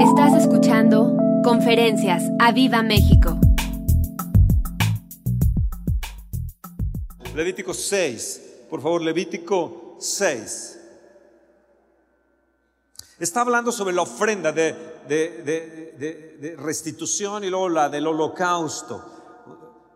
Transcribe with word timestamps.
Estás 0.00 0.34
escuchando 0.34 1.16
Conferencias 1.42 2.24
a 2.38 2.52
Viva 2.52 2.82
México. 2.82 3.40
Levítico 7.34 7.72
6, 7.72 8.42
por 8.68 8.82
favor, 8.82 9.00
Levítico 9.00 9.96
6. 9.98 10.78
Está 13.18 13.40
hablando 13.40 13.72
sobre 13.72 13.94
la 13.94 14.02
ofrenda 14.02 14.52
de, 14.52 16.54
restitución 16.58 17.44
y 17.44 17.48
luego 17.48 17.70
la 17.70 17.88
del 17.88 18.06
holocausto. 18.06 19.02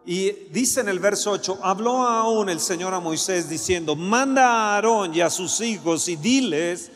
Y 0.06 0.30
dice 0.50 0.80
en 0.80 0.88
el 0.88 0.98
verso 0.98 1.32
8, 1.32 1.58
habló 1.62 2.06
aún 2.06 2.48
el 2.48 2.60
Señor 2.60 2.94
a 2.94 3.00
Moisés 3.00 3.50
diciendo, 3.50 3.96
manda 3.96 4.46
a 4.46 4.76
Aarón 4.76 5.14
y 5.14 5.20
a 5.20 5.28
sus 5.28 5.60
hijos 5.60 6.08
y 6.08 6.16
diles, 6.16 6.90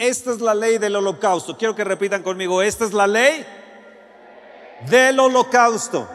esta 0.00 0.30
es 0.30 0.40
la 0.40 0.54
ley 0.54 0.78
del 0.78 0.96
holocausto. 0.96 1.58
Quiero 1.58 1.74
que 1.74 1.84
repitan 1.84 2.22
conmigo, 2.22 2.62
esta 2.62 2.86
es 2.86 2.94
la 2.94 3.06
ley 3.06 3.46
del 4.88 5.20
holocausto. 5.20 6.08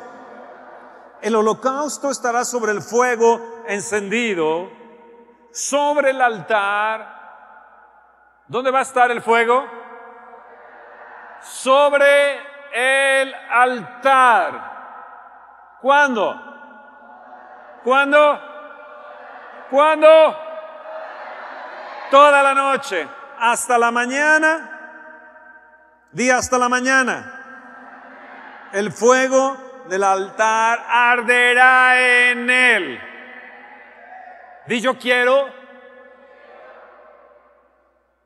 El 1.22 1.36
holocausto 1.36 2.10
estará 2.10 2.44
sobre 2.46 2.72
el 2.72 2.82
fuego 2.82 3.64
encendido, 3.68 4.72
sobre 5.52 6.10
el 6.10 6.20
altar. 6.20 7.14
¿Dónde 8.48 8.72
va 8.72 8.80
a 8.80 8.82
estar 8.82 9.12
el 9.12 9.22
fuego? 9.22 9.68
Sobre 11.44 12.40
el 12.74 13.36
altar. 13.52 15.78
¿Cuándo? 15.80 16.42
¿Cuándo? 17.84 18.40
¿Cuándo? 19.70 20.38
Toda 22.10 22.42
la 22.42 22.56
noche. 22.56 23.08
Hasta 23.40 23.78
la 23.78 23.92
mañana. 23.92 24.72
Día 26.12 26.38
hasta 26.38 26.58
la 26.58 26.70
mañana. 26.70 28.70
El 28.74 28.92
fuego 28.92 29.86
del 29.90 30.04
altar 30.04 30.84
arderá 30.88 32.30
en 32.30 32.50
él. 32.50 33.00
Di 34.68 34.82
yo 34.82 34.98
quiero. 34.98 35.54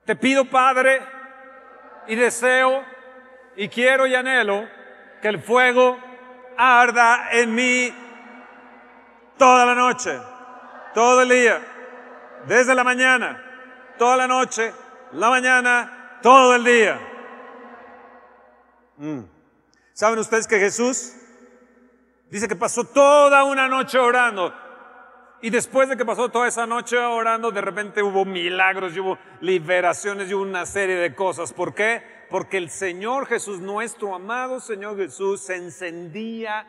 Te 0.06 0.16
pido, 0.16 0.46
Padre, 0.46 1.02
y 2.08 2.16
deseo, 2.16 2.84
y 3.56 3.70
quiero 3.70 4.08
y 4.08 4.16
anhelo 4.16 4.68
que 5.22 5.28
el 5.28 5.40
fuego 5.40 6.00
arda 6.58 7.30
en 7.32 7.54
mí 7.54 7.94
toda 9.38 9.66
la 9.66 9.76
noche, 9.76 10.20
todo 10.94 11.22
el 11.22 11.30
día, 11.30 11.62
desde 12.46 12.74
la 12.74 12.84
mañana, 12.84 13.44
toda 13.98 14.18
la 14.18 14.28
noche, 14.28 14.74
la 15.14 15.30
mañana, 15.30 16.20
todo 16.22 16.56
el 16.56 16.64
día. 16.64 17.00
Mm. 18.98 19.22
¿Saben 19.94 20.20
ustedes 20.20 20.48
que 20.48 20.60
Jesús 20.60 21.14
dice 22.30 22.48
que 22.48 22.56
pasó 22.56 22.84
toda 22.84 23.44
una 23.44 23.68
noche 23.68 23.98
orando? 23.98 24.54
Y 25.42 25.50
después 25.50 25.88
de 25.88 25.96
que 25.96 26.04
pasó 26.04 26.30
toda 26.30 26.48
esa 26.48 26.66
noche 26.66 26.98
orando, 26.98 27.52
de 27.52 27.62
repente 27.62 28.04
hubo 28.04 28.26
milagros, 28.26 28.98
hubo 28.98 29.18
liberaciones 29.40 30.30
y 30.30 30.34
hubo 30.34 30.44
una 30.44 30.66
serie 30.66 30.96
de 30.96 31.16
cosas. 31.16 31.54
¿Por 31.54 31.74
qué? 31.74 32.04
Porque 32.30 32.58
el 32.58 32.70
Señor 32.70 33.26
Jesús, 33.26 33.60
nuestro 33.60 34.14
amado 34.14 34.60
Señor 34.60 34.98
Jesús, 34.98 35.42
se 35.42 35.56
encendía, 35.56 36.68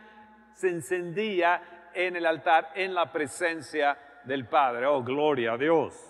se 0.54 0.68
encendía 0.68 1.90
en 1.94 2.14
el 2.14 2.26
altar, 2.26 2.70
en 2.76 2.94
la 2.94 3.10
presencia 3.10 3.98
del 4.24 4.46
Padre. 4.46 4.86
Oh, 4.86 5.02
gloria 5.02 5.54
a 5.54 5.58
Dios. 5.58 6.09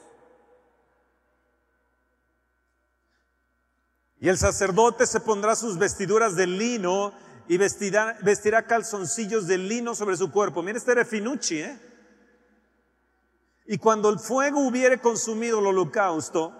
Y 4.21 4.29
el 4.29 4.37
sacerdote 4.37 5.07
se 5.07 5.19
pondrá 5.21 5.57
sus 5.57 5.79
vestiduras 5.79 6.37
de 6.37 6.47
lino 6.47 7.13
y 7.49 7.57
vestirá, 7.57 8.67
calzoncillos 8.67 9.47
de 9.47 9.57
lino 9.57 9.95
sobre 9.95 10.17
su 10.17 10.31
cuerpo. 10.31 10.63
Mira, 10.63 10.77
este 10.77 10.93
era 10.93 11.07
Finucci, 11.07 11.63
¿eh? 11.63 11.81
Y 13.67 13.79
cuando 13.79 14.11
el 14.11 14.19
fuego 14.19 14.61
hubiere 14.61 15.01
consumido 15.01 15.61
el 15.61 15.67
holocausto, 15.67 16.53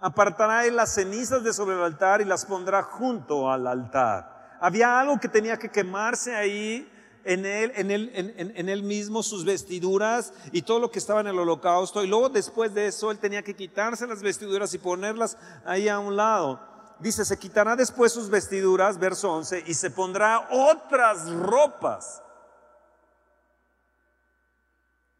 apartará 0.00 0.66
él 0.66 0.76
las 0.76 0.94
cenizas 0.94 1.42
de 1.42 1.52
sobre 1.52 1.76
el 1.76 1.82
altar 1.82 2.20
y 2.20 2.24
las 2.24 2.44
pondrá 2.44 2.82
junto 2.82 3.50
al 3.50 3.66
altar. 3.66 4.58
Había 4.60 5.00
algo 5.00 5.18
que 5.18 5.28
tenía 5.28 5.56
que 5.56 5.70
quemarse 5.70 6.34
ahí 6.34 6.90
en 7.24 7.44
él, 7.44 7.72
en 7.74 7.90
él, 7.90 8.10
en, 8.14 8.68
él 8.68 8.82
mismo, 8.82 9.22
sus 9.22 9.44
vestiduras 9.44 10.32
y 10.52 10.62
todo 10.62 10.78
lo 10.78 10.90
que 10.90 10.98
estaba 10.98 11.20
en 11.20 11.28
el 11.28 11.38
holocausto. 11.38 12.02
Y 12.02 12.06
luego 12.06 12.28
después 12.28 12.74
de 12.74 12.86
eso, 12.86 13.10
él 13.10 13.18
tenía 13.18 13.42
que 13.42 13.54
quitarse 13.54 14.06
las 14.06 14.22
vestiduras 14.22 14.72
y 14.74 14.78
ponerlas 14.78 15.36
ahí 15.64 15.88
a 15.88 15.98
un 15.98 16.16
lado. 16.16 16.60
Dice, 16.98 17.24
se 17.24 17.38
quitará 17.38 17.76
después 17.76 18.12
sus 18.12 18.28
vestiduras, 18.28 18.98
verso 18.98 19.32
11, 19.32 19.64
y 19.66 19.74
se 19.74 19.90
pondrá 19.90 20.48
otras 20.50 21.30
ropas. 21.30 22.22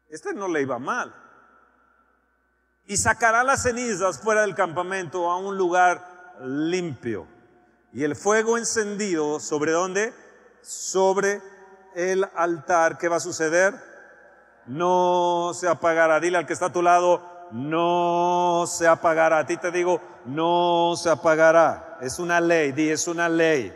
Este 0.08 0.34
no 0.34 0.48
le 0.48 0.62
iba 0.62 0.78
mal. 0.78 1.14
Y 2.86 2.96
sacará 2.96 3.44
las 3.44 3.62
cenizas 3.62 4.20
fuera 4.20 4.42
del 4.42 4.54
campamento 4.54 5.30
a 5.30 5.38
un 5.38 5.56
lugar 5.56 6.36
limpio. 6.42 7.26
Y 7.92 8.04
el 8.04 8.16
fuego 8.16 8.58
encendido, 8.58 9.40
¿sobre 9.40 9.72
dónde? 9.72 10.12
Sobre 10.62 11.40
el 11.94 12.26
altar. 12.34 12.98
¿Qué 12.98 13.08
va 13.08 13.16
a 13.16 13.20
suceder? 13.20 13.74
No 14.66 15.52
se 15.54 15.68
apagará. 15.68 16.20
Dile 16.20 16.38
al 16.38 16.46
que 16.46 16.52
está 16.52 16.66
a 16.66 16.72
tu 16.72 16.82
lado, 16.82 17.22
no 17.52 18.64
se 18.66 18.86
apagará. 18.86 19.38
A 19.38 19.46
ti 19.46 19.56
te 19.56 19.70
digo, 19.70 20.00
no 20.26 20.94
se 20.96 21.10
apagará. 21.10 21.98
Es 22.00 22.18
una 22.18 22.40
ley, 22.40 22.72
di, 22.72 22.90
es 22.90 23.08
una 23.08 23.28
ley. 23.28 23.74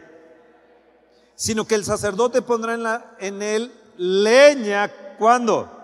Sino 1.35 1.67
que 1.67 1.75
el 1.75 1.85
sacerdote 1.85 2.43
pondrá 2.43 2.75
en, 2.75 2.83
la, 2.83 3.05
él 3.19 3.73
leña, 3.97 4.91
¿cuándo? 5.19 5.75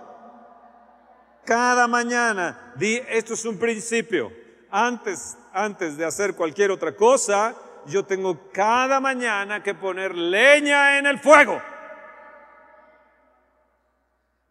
cada 1.50 1.88
mañana. 1.88 2.72
Di, 2.76 3.00
esto 3.08 3.34
es 3.34 3.44
un 3.44 3.58
principio. 3.58 4.32
Antes, 4.70 5.36
antes 5.52 5.96
de 5.96 6.04
hacer 6.04 6.36
cualquier 6.36 6.70
otra 6.70 6.94
cosa, 6.94 7.56
yo 7.86 8.04
tengo 8.04 8.52
cada 8.52 9.00
mañana 9.00 9.60
que 9.60 9.74
poner 9.74 10.14
leña 10.14 10.98
en 10.98 11.06
el 11.06 11.18
fuego. 11.18 11.60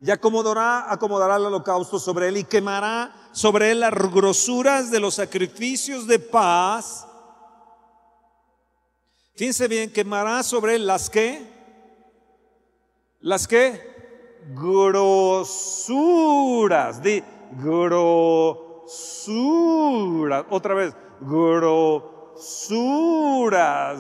Y 0.02 0.12
acomodará, 0.12 0.92
acomodará 0.92 1.36
el 1.36 1.46
holocausto 1.46 2.00
sobre 2.00 2.30
él 2.30 2.38
y 2.38 2.46
quemará 2.46 3.14
sobre 3.34 3.72
él 3.72 3.82
las 3.82 3.94
grosuras 3.94 4.90
de 4.92 5.00
los 5.00 5.16
sacrificios 5.16 6.08
de 6.08 6.20
paz. 6.20 7.06
Fíjense 9.36 9.68
bien, 9.68 9.92
quemará 9.92 10.44
sobre 10.44 10.76
él 10.76 10.88
las 10.88 11.10
que, 11.10 11.46
las 13.20 13.48
que, 13.48 13.90
grosuras, 14.54 15.92
di 17.02 17.24
grosuras, 17.62 18.86
otra 20.50 20.74
vez, 20.76 20.94
grosuras 21.22 22.50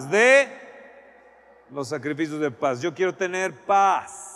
de 0.09 0.47
los 1.71 1.87
sacrificios 1.87 2.39
de 2.39 2.51
paz. 2.51 2.81
Yo 2.81 2.93
quiero 2.93 3.13
tener 3.15 3.53
paz, 3.65 4.28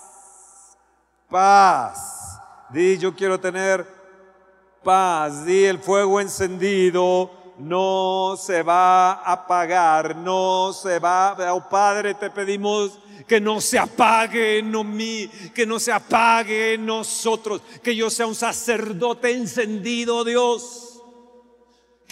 paz, 1.34 2.40
di 2.70 2.96
yo 3.00 3.16
quiero 3.16 3.40
tener 3.40 3.84
paz, 4.84 5.44
di 5.44 5.66
el 5.66 5.80
fuego 5.80 6.22
encendido 6.22 7.32
no 7.58 8.36
se 8.38 8.62
va 8.62 9.14
a 9.14 9.34
apagar, 9.34 10.16
no 10.16 10.72
se 10.74 11.00
va, 11.00 11.36
oh 11.52 11.68
Padre, 11.68 12.14
te 12.14 12.30
pedimos 12.30 13.00
que 13.28 13.42
no 13.42 13.60
se 13.62 13.80
apague 13.80 14.60
en 14.60 14.96
mí, 14.96 15.28
que 15.56 15.66
no 15.66 15.80
se 15.80 15.92
apague 15.92 16.76
en 16.76 16.86
nosotros, 16.86 17.62
que 17.82 17.96
yo 17.96 18.12
sea 18.12 18.28
un 18.28 18.36
sacerdote 18.36 19.32
encendido, 19.32 20.24
Dios. 20.24 20.93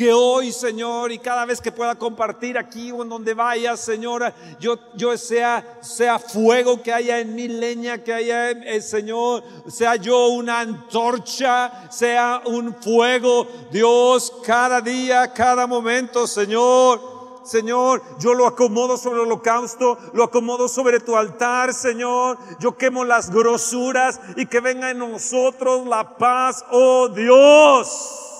Que 0.01 0.11
hoy, 0.11 0.51
Señor, 0.51 1.11
y 1.11 1.19
cada 1.19 1.45
vez 1.45 1.61
que 1.61 1.71
pueda 1.71 1.93
compartir 1.93 2.57
aquí 2.57 2.91
o 2.91 3.03
en 3.03 3.09
donde 3.09 3.35
vaya, 3.35 3.77
Señor, 3.77 4.33
yo, 4.59 4.79
yo 4.95 5.15
sea, 5.15 5.77
sea 5.79 6.17
fuego 6.17 6.81
que 6.81 6.91
haya 6.91 7.19
en 7.19 7.35
mi 7.35 7.47
leña, 7.47 7.99
que 7.99 8.11
haya 8.11 8.49
en 8.49 8.63
el 8.63 8.81
Señor, 8.81 9.43
sea 9.67 9.97
yo 9.97 10.29
una 10.29 10.61
antorcha, 10.61 11.87
sea 11.91 12.41
un 12.47 12.73
fuego, 12.81 13.47
Dios, 13.71 14.33
cada 14.43 14.81
día, 14.81 15.31
cada 15.33 15.67
momento, 15.67 16.25
Señor. 16.25 16.99
Señor, 17.43 18.01
yo 18.17 18.33
lo 18.33 18.47
acomodo 18.47 18.97
sobre 18.97 19.17
el 19.17 19.27
holocausto, 19.27 19.99
lo 20.13 20.23
acomodo 20.23 20.67
sobre 20.67 20.99
tu 20.99 21.15
altar, 21.15 21.75
Señor. 21.75 22.39
Yo 22.59 22.75
quemo 22.75 23.05
las 23.05 23.29
grosuras 23.29 24.19
y 24.35 24.47
que 24.47 24.61
venga 24.61 24.89
en 24.89 24.97
nosotros 24.97 25.85
la 25.85 26.17
paz, 26.17 26.65
oh 26.71 27.07
Dios. 27.07 28.30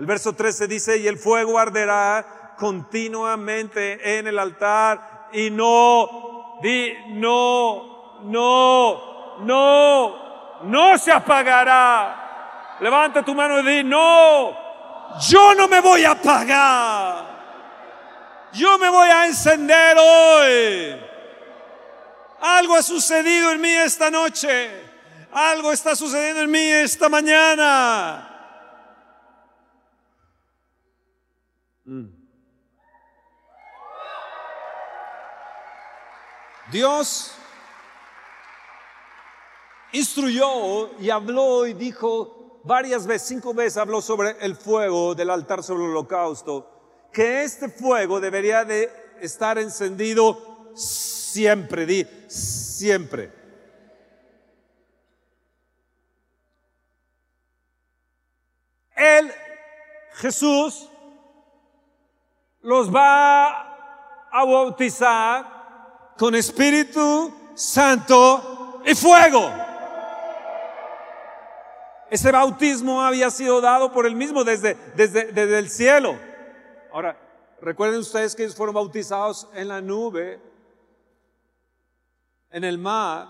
El 0.00 0.06
verso 0.06 0.32
13 0.32 0.66
dice, 0.66 0.96
y 0.96 1.06
el 1.06 1.18
fuego 1.18 1.58
arderá 1.58 2.54
continuamente 2.56 4.18
en 4.18 4.26
el 4.26 4.38
altar 4.38 5.28
y 5.30 5.50
no, 5.50 6.58
di, 6.62 6.94
no, 7.08 8.22
no, 8.22 9.36
no, 9.40 10.62
no 10.62 10.96
se 10.96 11.12
apagará. 11.12 12.78
Levanta 12.80 13.22
tu 13.22 13.34
mano 13.34 13.60
y 13.60 13.62
di, 13.62 13.84
no, 13.84 14.56
yo 15.28 15.54
no 15.54 15.68
me 15.68 15.80
voy 15.82 16.02
a 16.06 16.12
apagar. 16.12 17.26
Yo 18.54 18.78
me 18.78 18.88
voy 18.88 19.10
a 19.10 19.26
encender 19.26 19.98
hoy. 19.98 20.98
Algo 22.40 22.74
ha 22.74 22.82
sucedido 22.82 23.50
en 23.50 23.60
mí 23.60 23.68
esta 23.68 24.10
noche. 24.10 24.70
Algo 25.30 25.70
está 25.70 25.94
sucediendo 25.94 26.40
en 26.40 26.50
mí 26.50 26.58
esta 26.58 27.10
mañana. 27.10 28.29
Mm. 31.90 32.06
Dios 36.70 37.32
instruyó 39.90 40.96
y 41.00 41.10
habló 41.10 41.66
y 41.66 41.74
dijo 41.74 42.60
varias 42.62 43.08
veces, 43.08 43.26
cinco 43.26 43.52
veces 43.52 43.76
habló 43.78 44.00
sobre 44.00 44.36
el 44.40 44.54
fuego 44.54 45.16
del 45.16 45.30
altar 45.30 45.64
sobre 45.64 45.82
el 45.82 45.90
holocausto, 45.90 47.08
que 47.12 47.42
este 47.42 47.68
fuego 47.68 48.20
debería 48.20 48.64
de 48.64 48.88
estar 49.20 49.58
encendido 49.58 50.70
siempre, 50.76 51.86
di, 51.86 52.06
siempre. 52.28 53.32
Él, 58.94 59.32
Jesús, 60.12 60.89
los 62.62 62.94
va 62.94 63.60
a 64.30 64.44
bautizar 64.44 66.14
con 66.16 66.34
Espíritu 66.34 67.32
Santo 67.54 68.82
y 68.84 68.94
fuego. 68.94 69.50
Ese 72.10 72.32
bautismo 72.32 73.02
había 73.02 73.30
sido 73.30 73.60
dado 73.60 73.92
por 73.92 74.04
él 74.04 74.16
mismo 74.16 74.42
desde, 74.42 74.76
desde, 74.96 75.26
desde 75.32 75.58
el 75.58 75.70
cielo. 75.70 76.18
Ahora, 76.92 77.16
recuerden 77.60 78.00
ustedes 78.00 78.34
que 78.34 78.42
ellos 78.42 78.56
fueron 78.56 78.74
bautizados 78.74 79.48
en 79.54 79.68
la 79.68 79.80
nube, 79.80 80.40
en 82.50 82.64
el 82.64 82.78
mar, 82.78 83.28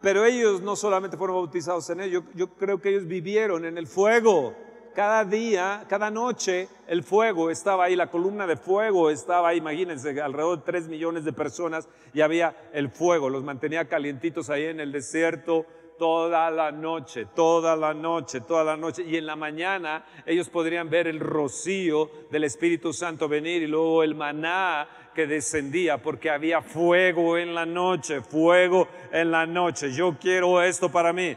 pero 0.00 0.24
ellos 0.24 0.62
no 0.62 0.76
solamente 0.76 1.16
fueron 1.16 1.36
bautizados 1.36 1.90
en 1.90 2.00
él, 2.00 2.10
yo, 2.10 2.22
yo 2.34 2.54
creo 2.54 2.80
que 2.80 2.88
ellos 2.88 3.06
vivieron 3.06 3.64
en 3.66 3.76
el 3.76 3.86
fuego 3.86 4.54
cada 4.96 5.26
día, 5.26 5.84
cada 5.90 6.10
noche, 6.10 6.68
el 6.88 7.02
fuego 7.02 7.50
estaba 7.50 7.84
ahí, 7.84 7.96
la 7.96 8.10
columna 8.10 8.46
de 8.46 8.56
fuego 8.56 9.10
estaba 9.10 9.50
ahí, 9.50 9.58
imagínense, 9.58 10.18
alrededor 10.22 10.56
de 10.56 10.64
3 10.64 10.88
millones 10.88 11.22
de 11.26 11.34
personas 11.34 11.86
y 12.14 12.22
había 12.22 12.56
el 12.72 12.88
fuego, 12.88 13.28
los 13.28 13.44
mantenía 13.44 13.88
calientitos 13.88 14.48
ahí 14.48 14.64
en 14.64 14.80
el 14.80 14.92
desierto 14.92 15.66
toda 15.98 16.50
la 16.50 16.72
noche, 16.72 17.26
toda 17.34 17.76
la 17.76 17.92
noche, 17.92 18.40
toda 18.40 18.64
la 18.64 18.78
noche. 18.78 19.02
Y 19.06 19.18
en 19.18 19.26
la 19.26 19.36
mañana 19.36 20.02
ellos 20.24 20.48
podrían 20.48 20.88
ver 20.88 21.08
el 21.08 21.20
rocío 21.20 22.10
del 22.30 22.44
Espíritu 22.44 22.94
Santo 22.94 23.28
venir 23.28 23.62
y 23.62 23.66
luego 23.66 24.02
el 24.02 24.14
maná 24.14 24.88
que 25.14 25.26
descendía 25.26 25.98
porque 25.98 26.30
había 26.30 26.62
fuego 26.62 27.36
en 27.36 27.54
la 27.54 27.66
noche, 27.66 28.22
fuego 28.22 28.88
en 29.12 29.30
la 29.30 29.44
noche. 29.44 29.92
Yo 29.92 30.16
quiero 30.18 30.62
esto 30.62 30.90
para 30.90 31.12
mí. 31.12 31.36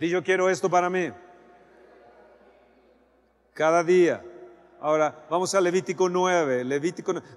Yo 0.00 0.24
quiero 0.24 0.50
esto 0.50 0.68
para 0.68 0.90
mí 0.90 1.12
cada 3.56 3.82
día. 3.82 4.22
Ahora, 4.82 5.26
vamos 5.30 5.54
a 5.54 5.60
Levítico 5.62 6.10
9. 6.10 6.62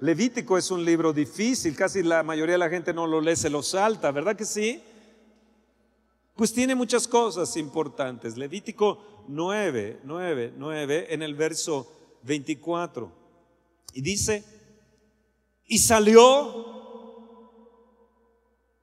Levítico, 0.02 0.58
es 0.58 0.70
un 0.70 0.84
libro 0.84 1.14
difícil, 1.14 1.76
casi 1.78 2.04
la 2.04 2.24
mayoría 2.24 2.56
de 2.56 2.60
la 2.60 2.70
gente 2.70 2.94
no 2.94 3.08
lo 3.08 3.22
lee, 3.22 3.38
se 3.38 3.50
lo 3.50 3.64
salta, 3.64 4.12
¿verdad 4.12 4.36
que 4.36 4.44
sí? 4.44 4.84
Pues 6.36 6.54
tiene 6.54 6.76
muchas 6.76 7.08
cosas 7.08 7.56
importantes. 7.56 8.36
Levítico 8.36 9.24
9, 9.30 10.02
9, 10.04 10.54
9, 10.58 11.08
en 11.10 11.24
el 11.24 11.36
verso 11.36 11.90
24. 12.24 13.10
Y 13.94 14.02
dice, 14.02 14.44
y 15.68 15.78
salió 15.80 16.68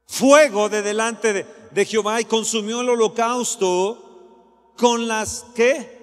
fuego 0.07 0.71
de 0.71 0.81
delante 0.81 1.35
de, 1.35 1.47
de 1.71 1.85
Jehová 1.85 2.19
y 2.19 2.25
consumió 2.25 2.81
el 2.81 2.89
holocausto 2.89 4.73
con 4.77 5.07
las 5.07 5.45
que 5.55 5.96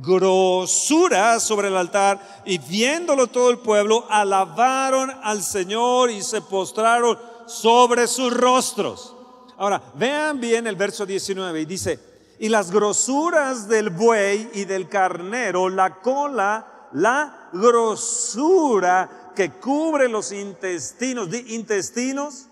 grosura 0.00 1.40
sobre 1.40 1.68
el 1.68 1.76
altar 1.76 2.42
y 2.44 2.58
viéndolo 2.58 3.26
todo 3.26 3.50
el 3.50 3.58
pueblo, 3.58 4.06
alabaron 4.08 5.10
al 5.22 5.42
Señor 5.42 6.10
y 6.10 6.22
se 6.22 6.40
postraron 6.40 7.18
sobre 7.46 8.06
sus 8.06 8.32
rostros. 8.32 9.14
Ahora, 9.56 9.82
vean 9.94 10.40
bien 10.40 10.66
el 10.66 10.76
verso 10.76 11.04
19 11.04 11.60
y 11.60 11.64
dice, 11.64 11.98
y 12.38 12.48
las 12.48 12.70
grosuras 12.70 13.68
del 13.68 13.90
buey 13.90 14.50
y 14.54 14.64
del 14.64 14.88
carnero, 14.88 15.68
la 15.68 15.96
cola, 15.96 16.88
la 16.92 17.50
grosura 17.52 19.32
que 19.34 19.52
cubre 19.52 20.08
los 20.08 20.30
intestinos, 20.32 21.30
di 21.30 21.54
intestinos, 21.54 22.46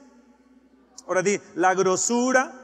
ahora 1.06 1.22
di 1.22 1.38
la 1.54 1.74
grosura, 1.74 2.55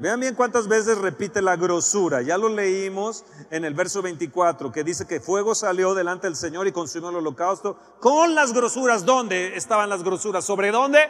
Vean 0.00 0.18
bien 0.18 0.34
cuántas 0.34 0.66
veces 0.66 0.96
repite 0.96 1.42
la 1.42 1.56
grosura. 1.56 2.22
Ya 2.22 2.38
lo 2.38 2.48
leímos 2.48 3.22
en 3.50 3.66
el 3.66 3.74
verso 3.74 4.00
24, 4.00 4.72
que 4.72 4.82
dice 4.82 5.06
que 5.06 5.20
fuego 5.20 5.54
salió 5.54 5.94
delante 5.94 6.26
del 6.26 6.36
Señor 6.36 6.66
y 6.66 6.72
consumió 6.72 7.10
el 7.10 7.16
holocausto 7.16 7.76
con 8.00 8.34
las 8.34 8.54
grosuras. 8.54 9.04
¿Dónde 9.04 9.58
estaban 9.58 9.90
las 9.90 10.02
grosuras? 10.02 10.42
¿Sobre 10.42 10.70
dónde? 10.70 11.00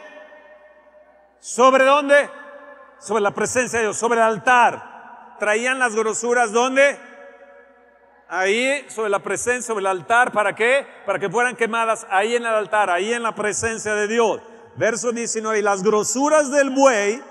¿Sobre 1.39 1.85
dónde? 1.85 2.29
Sobre 2.99 3.21
la 3.21 3.31
presencia 3.31 3.79
de 3.79 3.85
Dios, 3.85 3.97
sobre 3.97 4.19
el 4.19 4.25
altar. 4.25 5.37
Traían 5.39 5.79
las 5.79 5.95
grosuras 5.95 6.51
¿dónde? 6.51 6.99
Ahí, 8.27 8.85
sobre 8.89 9.09
la 9.09 9.19
presencia, 9.19 9.67
sobre 9.67 9.81
el 9.83 9.87
altar. 9.87 10.33
¿Para 10.33 10.53
qué? 10.53 10.85
Para 11.05 11.17
que 11.17 11.29
fueran 11.29 11.55
quemadas 11.55 12.05
ahí 12.09 12.35
en 12.35 12.43
el 12.43 12.53
altar, 12.53 12.89
ahí 12.89 13.13
en 13.13 13.23
la 13.23 13.35
presencia 13.35 13.95
de 13.95 14.09
Dios. 14.09 14.41
Verso 14.75 15.13
19, 15.13 15.59
y 15.59 15.61
las 15.61 15.81
grosuras 15.81 16.51
del 16.51 16.71
buey 16.71 17.30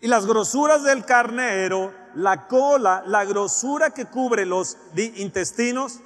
y 0.00 0.06
las 0.06 0.26
grosuras 0.26 0.84
del 0.84 1.04
carnero, 1.04 1.92
la 2.14 2.46
cola, 2.46 3.02
la 3.06 3.24
grosura 3.24 3.90
que 3.90 4.06
cubre 4.06 4.46
los 4.46 4.76
intestinos, 4.94 6.00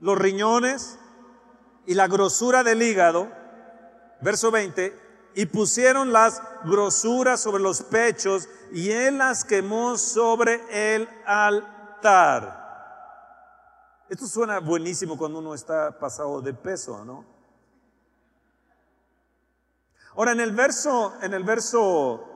los 0.00 0.18
riñones 0.18 0.98
y 1.86 1.94
la 1.94 2.08
grosura 2.08 2.64
del 2.64 2.82
hígado. 2.82 3.30
Verso 4.22 4.50
20, 4.50 4.94
y 5.34 5.46
pusieron 5.46 6.12
las 6.12 6.42
grosuras 6.64 7.40
sobre 7.40 7.62
los 7.62 7.82
pechos 7.82 8.48
y 8.72 8.90
él 8.90 9.18
las 9.18 9.44
quemó 9.44 9.96
sobre 9.96 10.60
el 10.94 11.08
altar. 11.24 12.60
Esto 14.08 14.26
suena 14.26 14.58
buenísimo 14.58 15.16
cuando 15.16 15.38
uno 15.38 15.54
está 15.54 15.96
pasado 15.98 16.42
de 16.42 16.52
peso, 16.52 17.04
¿no? 17.04 17.24
Ahora 20.16 20.32
en 20.32 20.40
el 20.40 20.50
verso, 20.52 21.14
en 21.22 21.32
el 21.32 21.44
verso 21.44 22.29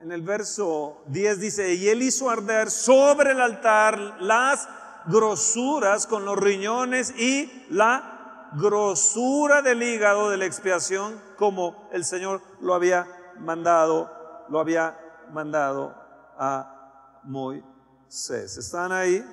en 0.00 0.12
el 0.12 0.22
verso 0.22 1.02
10 1.06 1.40
dice, 1.40 1.74
y 1.74 1.88
él 1.88 2.02
hizo 2.02 2.28
arder 2.30 2.70
sobre 2.70 3.32
el 3.32 3.40
altar 3.40 3.98
las 4.20 4.68
grosuras 5.06 6.06
con 6.06 6.24
los 6.24 6.36
riñones 6.36 7.12
y 7.18 7.66
la 7.70 8.50
grosura 8.54 9.62
del 9.62 9.82
hígado 9.82 10.30
de 10.30 10.36
la 10.36 10.46
expiación 10.46 11.20
como 11.36 11.88
el 11.92 12.04
Señor 12.04 12.42
lo 12.60 12.74
había 12.74 13.06
mandado, 13.38 14.44
lo 14.48 14.60
había 14.60 14.98
mandado 15.32 15.94
a 16.38 17.20
Moisés. 17.24 18.56
¿Están 18.56 18.92
ahí? 18.92 19.24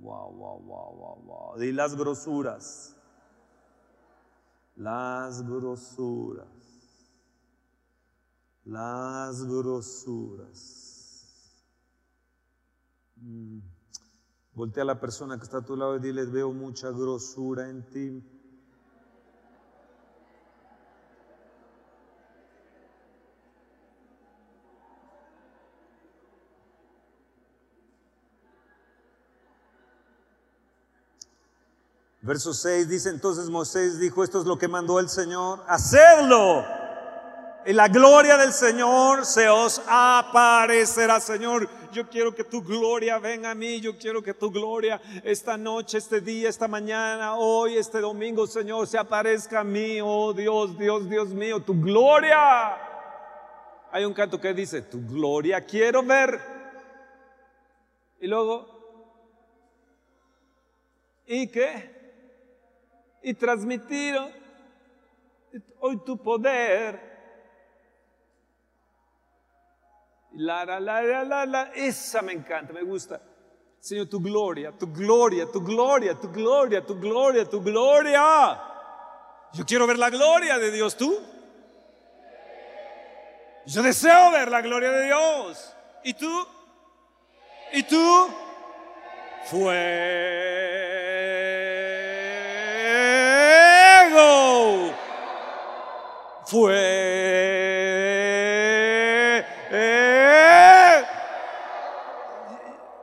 wow, 0.00 0.32
wow, 0.32 0.58
wow, 0.58 0.96
wow, 0.98 1.22
wow. 1.24 1.62
Y 1.62 1.70
las 1.70 1.94
grosuras. 1.94 2.96
Las 4.74 5.46
grosuras. 5.46 6.48
Las 8.64 9.44
grosuras. 9.44 10.82
Mm. 13.14 13.60
Voltea 14.54 14.82
a 14.82 14.86
la 14.86 14.98
persona 14.98 15.38
que 15.38 15.44
está 15.44 15.58
a 15.58 15.64
tu 15.64 15.76
lado 15.76 15.96
y 15.96 16.00
dile, 16.00 16.24
veo 16.24 16.52
mucha 16.52 16.90
grosura 16.90 17.70
en 17.70 17.88
ti. 17.88 18.41
Verso 32.24 32.54
6 32.54 32.88
dice 32.88 33.08
entonces 33.08 33.50
Moisés 33.50 33.98
dijo, 33.98 34.22
esto 34.22 34.38
es 34.40 34.46
lo 34.46 34.56
que 34.56 34.68
mandó 34.68 35.00
el 35.00 35.08
Señor, 35.08 35.64
hacerlo. 35.66 36.64
Y 37.66 37.72
la 37.72 37.88
gloria 37.88 38.36
del 38.36 38.52
Señor 38.52 39.26
se 39.26 39.48
os 39.48 39.82
aparecerá, 39.88 41.18
Señor. 41.18 41.68
Yo 41.92 42.08
quiero 42.08 42.32
que 42.32 42.44
tu 42.44 42.62
gloria 42.62 43.18
venga 43.18 43.50
a 43.50 43.54
mí. 43.56 43.80
Yo 43.80 43.98
quiero 43.98 44.22
que 44.22 44.34
tu 44.34 44.52
gloria 44.52 45.00
esta 45.24 45.56
noche, 45.56 45.98
este 45.98 46.20
día, 46.20 46.48
esta 46.48 46.68
mañana, 46.68 47.34
hoy, 47.34 47.76
este 47.76 48.00
domingo, 48.00 48.46
Señor, 48.46 48.86
se 48.86 48.98
aparezca 48.98 49.60
a 49.60 49.64
mí. 49.64 49.98
Oh 50.00 50.32
Dios, 50.32 50.78
Dios, 50.78 51.08
Dios 51.08 51.28
mío, 51.30 51.60
tu 51.60 51.74
gloria. 51.74 52.76
Hay 53.90 54.04
un 54.04 54.14
canto 54.14 54.40
que 54.40 54.54
dice, 54.54 54.82
tu 54.82 55.04
gloria 55.06 55.60
quiero 55.60 56.04
ver. 56.04 56.40
Y 58.20 58.28
luego, 58.28 58.66
¿y 61.26 61.48
qué? 61.48 62.01
Y 63.22 63.34
transmitir 63.34 64.16
hoy 65.80 65.98
tu 66.04 66.16
poder. 66.18 67.12
La, 70.34 70.64
la, 70.64 70.80
la, 70.80 71.24
la, 71.24 71.46
la, 71.46 71.62
esa 71.74 72.22
me 72.22 72.32
encanta, 72.32 72.72
me 72.72 72.82
gusta. 72.82 73.20
Señor, 73.78 74.08
tu 74.08 74.20
gloria, 74.20 74.72
tu 74.72 74.86
gloria, 74.86 75.50
tu 75.50 75.60
gloria, 75.60 76.18
tu 76.18 76.30
gloria, 76.30 76.86
tu 76.86 76.98
gloria, 76.98 77.44
tu 77.44 77.60
gloria. 77.60 78.60
Yo 79.52 79.66
quiero 79.66 79.86
ver 79.86 79.98
la 79.98 80.08
gloria 80.08 80.58
de 80.58 80.70
Dios, 80.70 80.96
¿tú? 80.96 81.20
Yo 83.66 83.82
deseo 83.82 84.30
ver 84.30 84.50
la 84.50 84.60
gloria 84.62 84.90
de 84.90 85.04
Dios. 85.06 85.76
¿Y 86.04 86.14
tú? 86.14 86.46
¿Y 87.72 87.82
tú? 87.82 88.28
Fuego. 89.44 91.01
Fue. 96.52 96.68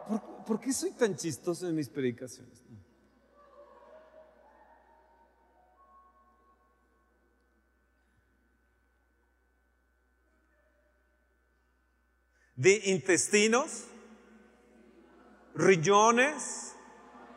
¿Por, 0.08 0.46
por 0.46 0.60
qué 0.60 0.72
soy 0.72 0.92
tan 0.92 1.16
chistoso 1.16 1.68
en 1.68 1.76
mis 1.76 1.90
predicaciones? 1.90 2.64
de 12.56 12.82
intestinos, 12.92 13.86
riñones, 15.56 16.76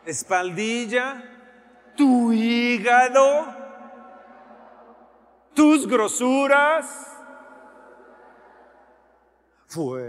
espaldilla, 0.04 1.22
tu 1.96 2.32
hígado, 2.32 3.61
tus 5.54 5.86
grosuras. 5.86 7.08
Fuego. 9.66 10.02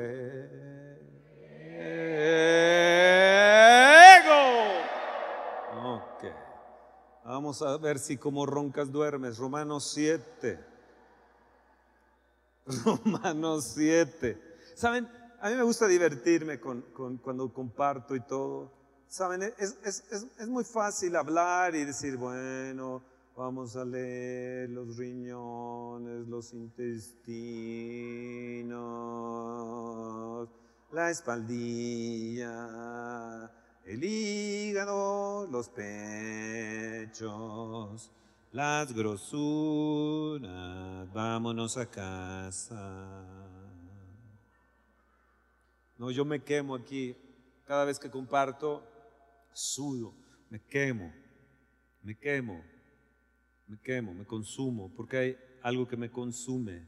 Ok. 5.84 6.24
Vamos 7.26 7.62
a 7.62 7.78
ver 7.78 8.00
si 8.00 8.18
como 8.18 8.46
roncas 8.46 8.92
duermes. 8.92 9.38
Romanos 9.38 9.90
7. 9.94 10.60
Romanos 12.86 13.72
7. 13.76 14.42
Saben, 14.76 15.08
a 15.40 15.50
mí 15.50 15.56
me 15.56 15.64
gusta 15.64 15.88
divertirme 15.88 16.60
con, 16.60 16.82
con, 16.94 17.18
cuando 17.18 17.52
comparto 17.54 18.16
y 18.16 18.22
todo. 18.22 18.72
Saben, 19.08 19.44
es, 19.44 19.78
es, 19.84 20.04
es, 20.12 20.26
es, 20.40 20.48
muy 20.48 20.64
fácil 20.64 21.16
hablar 21.16 21.76
y 21.76 21.86
decir, 21.86 22.18
bueno, 22.18 23.04
vamos 23.36 23.76
a 23.76 23.84
leer 23.84 24.70
los 24.70 24.96
riñones, 24.98 26.28
los 26.28 26.54
intestinos, 26.54 27.24
la 30.92 31.10
espaldilla, 31.10 32.52
el 33.86 34.04
hígado, 34.04 35.48
los 35.48 35.70
pechos, 35.70 37.32
las 38.52 38.94
grosuras, 38.94 40.52
vámonos 41.12 41.78
a 41.78 41.90
casa. 41.90 43.26
No, 45.98 46.12
yo 46.12 46.24
me 46.26 46.44
quemo 46.44 46.76
aquí. 46.76 47.18
Cada 47.66 47.86
vez 47.86 47.98
que 47.98 48.12
comparto, 48.12 48.84
sudo, 49.54 50.14
me 50.50 50.60
quemo, 50.62 51.14
me 52.04 52.14
quemo, 52.18 52.62
me 53.68 53.80
quemo, 53.80 54.14
me 54.14 54.26
consumo, 54.26 54.92
porque 54.96 55.18
hay 55.18 55.38
algo 55.62 55.88
que 55.88 55.98
me 55.98 56.12
consume. 56.12 56.88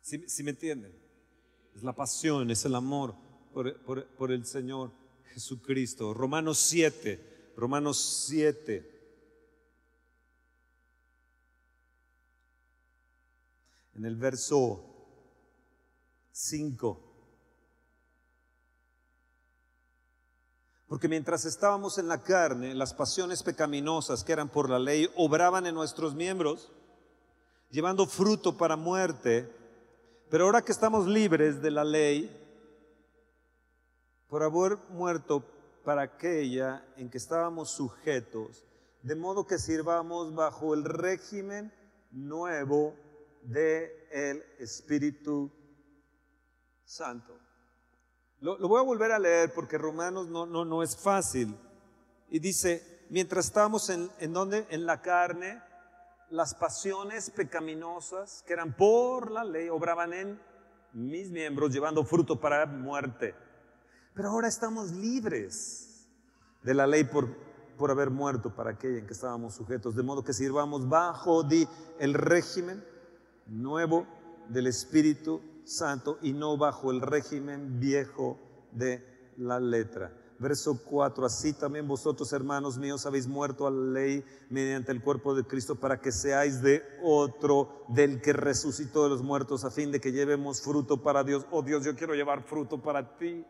¿Sí, 0.00 0.24
sí 0.28 0.42
me 0.42 0.50
entienden? 0.50 0.92
Es 1.74 1.82
la 1.82 1.94
pasión, 1.94 2.50
es 2.50 2.64
el 2.64 2.74
amor 2.74 3.14
por, 3.52 3.80
por, 3.82 4.06
por 4.16 4.32
el 4.32 4.44
Señor 4.44 4.92
Jesucristo. 5.32 6.12
Romanos 6.12 6.58
7, 6.58 7.52
Romanos 7.56 8.26
7. 8.26 8.90
En 13.94 14.04
el 14.04 14.16
verso 14.16 14.92
5. 16.32 17.11
Porque 20.92 21.08
mientras 21.08 21.46
estábamos 21.46 21.96
en 21.96 22.06
la 22.06 22.22
carne, 22.22 22.74
las 22.74 22.92
pasiones 22.92 23.42
pecaminosas 23.42 24.22
que 24.22 24.32
eran 24.32 24.50
por 24.50 24.68
la 24.68 24.78
ley 24.78 25.10
obraban 25.16 25.66
en 25.66 25.74
nuestros 25.74 26.14
miembros, 26.14 26.70
llevando 27.70 28.04
fruto 28.04 28.58
para 28.58 28.76
muerte. 28.76 29.50
Pero 30.28 30.44
ahora 30.44 30.60
que 30.60 30.70
estamos 30.70 31.06
libres 31.06 31.62
de 31.62 31.70
la 31.70 31.82
ley, 31.82 32.30
por 34.28 34.42
haber 34.42 34.76
muerto 34.90 35.42
para 35.82 36.02
aquella 36.02 36.84
en 36.98 37.08
que 37.08 37.16
estábamos 37.16 37.70
sujetos, 37.70 38.62
de 39.00 39.16
modo 39.16 39.46
que 39.46 39.58
sirvamos 39.58 40.34
bajo 40.34 40.74
el 40.74 40.84
régimen 40.84 41.72
nuevo 42.10 42.94
de 43.40 44.08
el 44.10 44.44
Espíritu 44.58 45.50
Santo. 46.84 47.32
Lo, 48.42 48.58
voy 48.58 48.80
a 48.80 48.82
volver 48.82 49.12
a 49.12 49.20
leer 49.20 49.52
porque 49.54 49.78
Romanos 49.78 50.26
no, 50.26 50.46
no, 50.46 50.64
no 50.64 50.82
es 50.82 50.96
fácil. 50.96 51.56
Y 52.28 52.40
dice, 52.40 53.04
mientras 53.08 53.46
estamos 53.46 53.88
en, 53.88 54.10
en 54.18 54.32
donde? 54.32 54.66
En 54.68 54.84
la 54.84 55.00
carne, 55.00 55.62
las 56.28 56.52
pasiones 56.52 57.30
pecaminosas 57.30 58.42
que 58.44 58.52
eran 58.52 58.76
por 58.76 59.30
la 59.30 59.44
ley 59.44 59.68
obraban 59.68 60.12
en 60.12 60.40
mis 60.92 61.30
miembros 61.30 61.72
llevando 61.72 62.04
fruto 62.04 62.40
para 62.40 62.66
muerte. 62.66 63.36
Pero 64.12 64.30
ahora 64.30 64.48
estamos 64.48 64.90
libres 64.90 66.08
de 66.64 66.74
la 66.74 66.88
ley 66.88 67.04
por, 67.04 67.28
por 67.78 67.92
haber 67.92 68.10
muerto 68.10 68.52
para 68.52 68.70
aquella 68.70 68.98
en 68.98 69.06
que 69.06 69.12
estábamos 69.12 69.54
sujetos, 69.54 69.94
de 69.94 70.02
modo 70.02 70.24
que 70.24 70.32
sirvamos 70.32 70.88
bajo 70.88 71.44
di, 71.44 71.68
el 72.00 72.14
régimen 72.14 72.84
nuevo 73.46 74.04
del 74.48 74.66
Espíritu 74.66 75.40
Santo 75.64 76.18
y 76.22 76.32
no 76.32 76.56
bajo 76.56 76.90
el 76.90 77.00
régimen 77.00 77.80
viejo 77.80 78.38
de 78.72 79.32
la 79.36 79.60
letra. 79.60 80.12
Verso 80.42 80.76
4, 80.84 81.24
así 81.24 81.52
también 81.52 81.86
vosotros, 81.86 82.32
hermanos 82.32 82.76
míos, 82.76 83.06
habéis 83.06 83.28
muerto 83.28 83.64
a 83.64 83.70
la 83.70 84.00
ley 84.00 84.24
mediante 84.50 84.90
el 84.90 85.00
cuerpo 85.00 85.36
de 85.36 85.44
Cristo 85.44 85.76
para 85.76 86.00
que 86.00 86.10
seáis 86.10 86.60
de 86.60 86.82
otro, 87.00 87.84
del 87.88 88.20
que 88.20 88.32
resucitó 88.32 89.04
de 89.04 89.10
los 89.10 89.22
muertos, 89.22 89.64
a 89.64 89.70
fin 89.70 89.92
de 89.92 90.00
que 90.00 90.10
llevemos 90.10 90.60
fruto 90.60 91.00
para 91.00 91.22
Dios. 91.22 91.46
Oh 91.52 91.62
Dios, 91.62 91.84
yo 91.84 91.94
quiero 91.94 92.14
llevar 92.14 92.42
fruto 92.42 92.82
para 92.82 93.16
ti. 93.16 93.44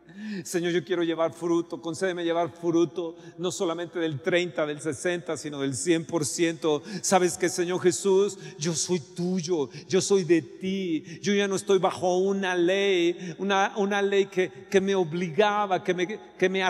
Señor, 0.44 0.72
yo 0.72 0.84
quiero 0.84 1.02
llevar 1.02 1.32
fruto. 1.32 1.80
Concédeme 1.80 2.24
llevar 2.24 2.50
fruto, 2.50 3.16
no 3.38 3.50
solamente 3.50 3.98
del 3.98 4.20
30, 4.20 4.66
del 4.66 4.80
60, 4.82 5.36
sino 5.38 5.60
del 5.60 5.72
100%. 5.72 6.82
Sabes 7.00 7.38
que, 7.38 7.48
Señor 7.48 7.80
Jesús, 7.80 8.38
yo 8.58 8.74
soy 8.74 9.00
tuyo, 9.00 9.70
yo 9.88 10.02
soy 10.02 10.24
de 10.24 10.42
ti. 10.42 11.04
Yo 11.22 11.32
ya 11.32 11.48
no 11.48 11.56
estoy 11.56 11.78
bajo 11.78 12.18
una 12.18 12.54
ley, 12.54 13.34
una, 13.38 13.72
una 13.76 14.02
ley 14.02 14.26
que, 14.26 14.66
que 14.68 14.80
me 14.80 14.94
obligaba, 14.94 15.82
que 15.82 15.94
me, 15.94 16.06
que 16.42 16.48
me 16.48 16.62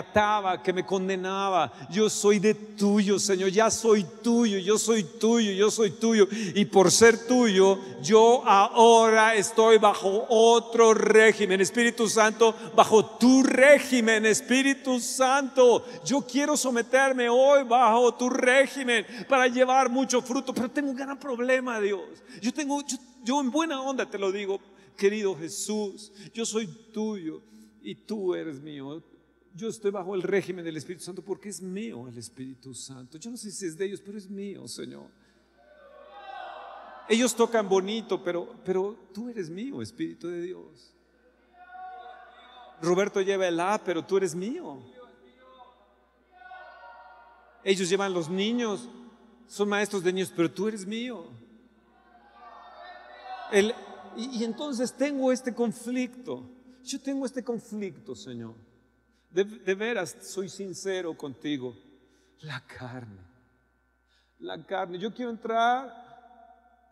que 0.63 0.73
me 0.73 0.85
condenaba. 0.85 1.71
Yo 1.89 2.09
soy 2.09 2.37
de 2.39 2.53
tuyo, 2.53 3.17
Señor, 3.17 3.49
ya 3.49 3.71
soy 3.71 4.05
tuyo, 4.21 4.59
yo 4.59 4.77
soy 4.77 5.03
tuyo, 5.03 5.51
yo 5.51 5.71
soy 5.71 5.91
tuyo. 5.91 6.27
Y 6.53 6.65
por 6.65 6.91
ser 6.91 7.25
tuyo, 7.25 7.79
yo 8.01 8.43
ahora 8.45 9.35
estoy 9.35 9.79
bajo 9.79 10.25
otro 10.29 10.93
régimen, 10.93 11.61
Espíritu 11.61 12.07
Santo, 12.07 12.53
bajo 12.75 13.03
tu 13.17 13.41
régimen, 13.43 14.25
Espíritu 14.25 14.99
Santo. 14.99 15.83
Yo 16.05 16.21
quiero 16.21 16.55
someterme 16.55 17.27
hoy 17.29 17.63
bajo 17.63 18.13
tu 18.13 18.29
régimen 18.29 19.05
para 19.27 19.47
llevar 19.47 19.89
mucho 19.89 20.21
fruto, 20.21 20.53
pero 20.53 20.69
tengo 20.69 20.91
un 20.91 20.95
gran 20.95 21.19
problema, 21.19 21.79
Dios. 21.79 22.01
Yo 22.39 22.53
tengo, 22.53 22.81
yo, 22.85 22.97
yo 23.23 23.41
en 23.41 23.49
buena 23.49 23.81
onda 23.81 24.07
te 24.07 24.19
lo 24.19 24.31
digo, 24.31 24.59
querido 24.95 25.35
Jesús, 25.35 26.11
yo 26.33 26.45
soy 26.45 26.67
tuyo 26.93 27.41
y 27.81 27.95
tú 27.95 28.35
eres 28.35 28.61
mío 28.61 29.01
yo 29.53 29.69
estoy 29.69 29.91
bajo 29.91 30.15
el 30.15 30.23
régimen 30.23 30.65
del 30.65 30.77
Espíritu 30.77 31.03
Santo 31.03 31.21
porque 31.23 31.49
es 31.49 31.61
mío 31.61 32.07
el 32.07 32.17
Espíritu 32.17 32.73
Santo. 32.73 33.17
Yo 33.17 33.29
no 33.29 33.37
sé 33.37 33.51
si 33.51 33.67
es 33.67 33.77
de 33.77 33.85
ellos, 33.85 34.01
pero 34.03 34.17
es 34.17 34.29
mío, 34.29 34.67
Señor. 34.67 35.05
Ellos 37.07 37.35
tocan 37.35 37.67
bonito, 37.69 38.23
pero, 38.23 38.55
pero 38.65 38.97
tú 39.13 39.29
eres 39.29 39.49
mío, 39.49 39.81
Espíritu 39.81 40.27
de 40.27 40.41
Dios. 40.41 40.93
Roberto 42.81 43.21
lleva 43.21 43.47
el 43.47 43.59
A, 43.59 43.81
pero 43.83 44.03
tú 44.03 44.17
eres 44.17 44.33
mío. 44.33 44.81
Ellos 47.63 47.87
llevan 47.87 48.13
los 48.13 48.29
niños, 48.29 48.89
son 49.47 49.69
maestros 49.69 50.03
de 50.03 50.11
niños, 50.11 50.33
pero 50.35 50.51
tú 50.51 50.67
eres 50.67 50.85
mío. 50.85 51.27
y, 54.17 54.43
entonces 54.43 54.91
tengo 54.93 55.31
este 55.31 55.53
conflicto. 55.53 56.49
Yo 56.83 56.99
tengo 56.99 57.25
este 57.25 57.43
conflicto, 57.43 58.15
Señor. 58.15 58.55
De, 59.33 59.73
veras, 59.73 60.15
soy 60.21 60.47
sincero 60.47 61.17
contigo. 61.17 61.75
La 62.41 62.63
carne. 62.65 63.19
La 64.39 64.63
carne. 64.63 64.99
Yo 64.99 65.11
quiero 65.11 65.31
entrar. 65.31 65.91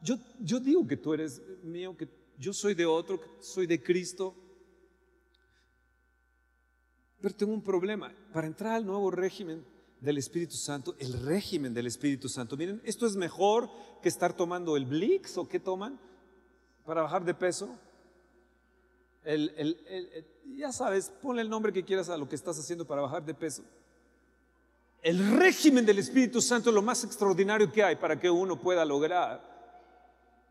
Yo, 0.02 0.18
yo 0.40 0.60
digo 0.60 0.88
que 0.88 0.98
tú 0.98 1.14
eres 1.14 1.40
mío, 1.62 1.96
que 1.96 2.10
yo 2.40 2.52
soy 2.52 2.74
de 2.74 2.88
otro, 2.88 3.22
que 3.22 3.28
soy 3.42 3.68
de 3.68 3.82
Cristo. 3.84 4.36
Pero 7.22 7.36
tengo 7.36 7.54
un 7.54 7.62
problema. 7.62 8.12
Para 8.34 8.48
entrar 8.48 8.74
al 8.74 8.88
nuevo 8.88 9.12
régimen 9.12 9.64
del 10.00 10.18
Espíritu 10.18 10.56
Santo, 10.56 10.96
el 10.98 11.14
régimen 11.22 11.76
del 11.76 11.86
Espíritu 11.86 12.28
Santo, 12.28 12.58
miren, 12.58 12.82
esto 12.84 13.06
es 13.06 13.16
mejor 13.16 13.70
que 14.02 14.10
estar 14.10 14.36
tomando 14.36 14.76
el 14.76 14.88
Blix 14.88 15.38
o 15.38 15.48
qué 15.48 15.60
toman 15.60 16.00
para 16.86 17.04
bajar 17.04 17.24
de 17.24 17.36
peso. 17.36 17.78
Ya 20.46 20.72
sabes, 20.72 21.12
ponle 21.22 21.42
el 21.42 21.50
nombre 21.50 21.74
que 21.74 21.84
quieras 21.84 22.10
a 22.10 22.18
lo 22.18 22.28
que 22.28 22.36
estás 22.36 22.58
haciendo 22.60 22.86
para 22.86 23.02
bajar 23.02 23.26
de 23.26 23.34
peso. 23.34 23.64
El 25.02 25.38
régimen 25.38 25.86
del 25.86 25.98
Espíritu 25.98 26.42
Santo 26.42 26.70
es 26.70 26.76
lo 26.76 26.82
más 26.82 27.04
extraordinario 27.04 27.72
que 27.72 27.84
hay 27.84 27.96
para 27.96 28.20
que 28.20 28.30
uno 28.30 28.60
pueda 28.60 28.86
lograr 28.86 29.42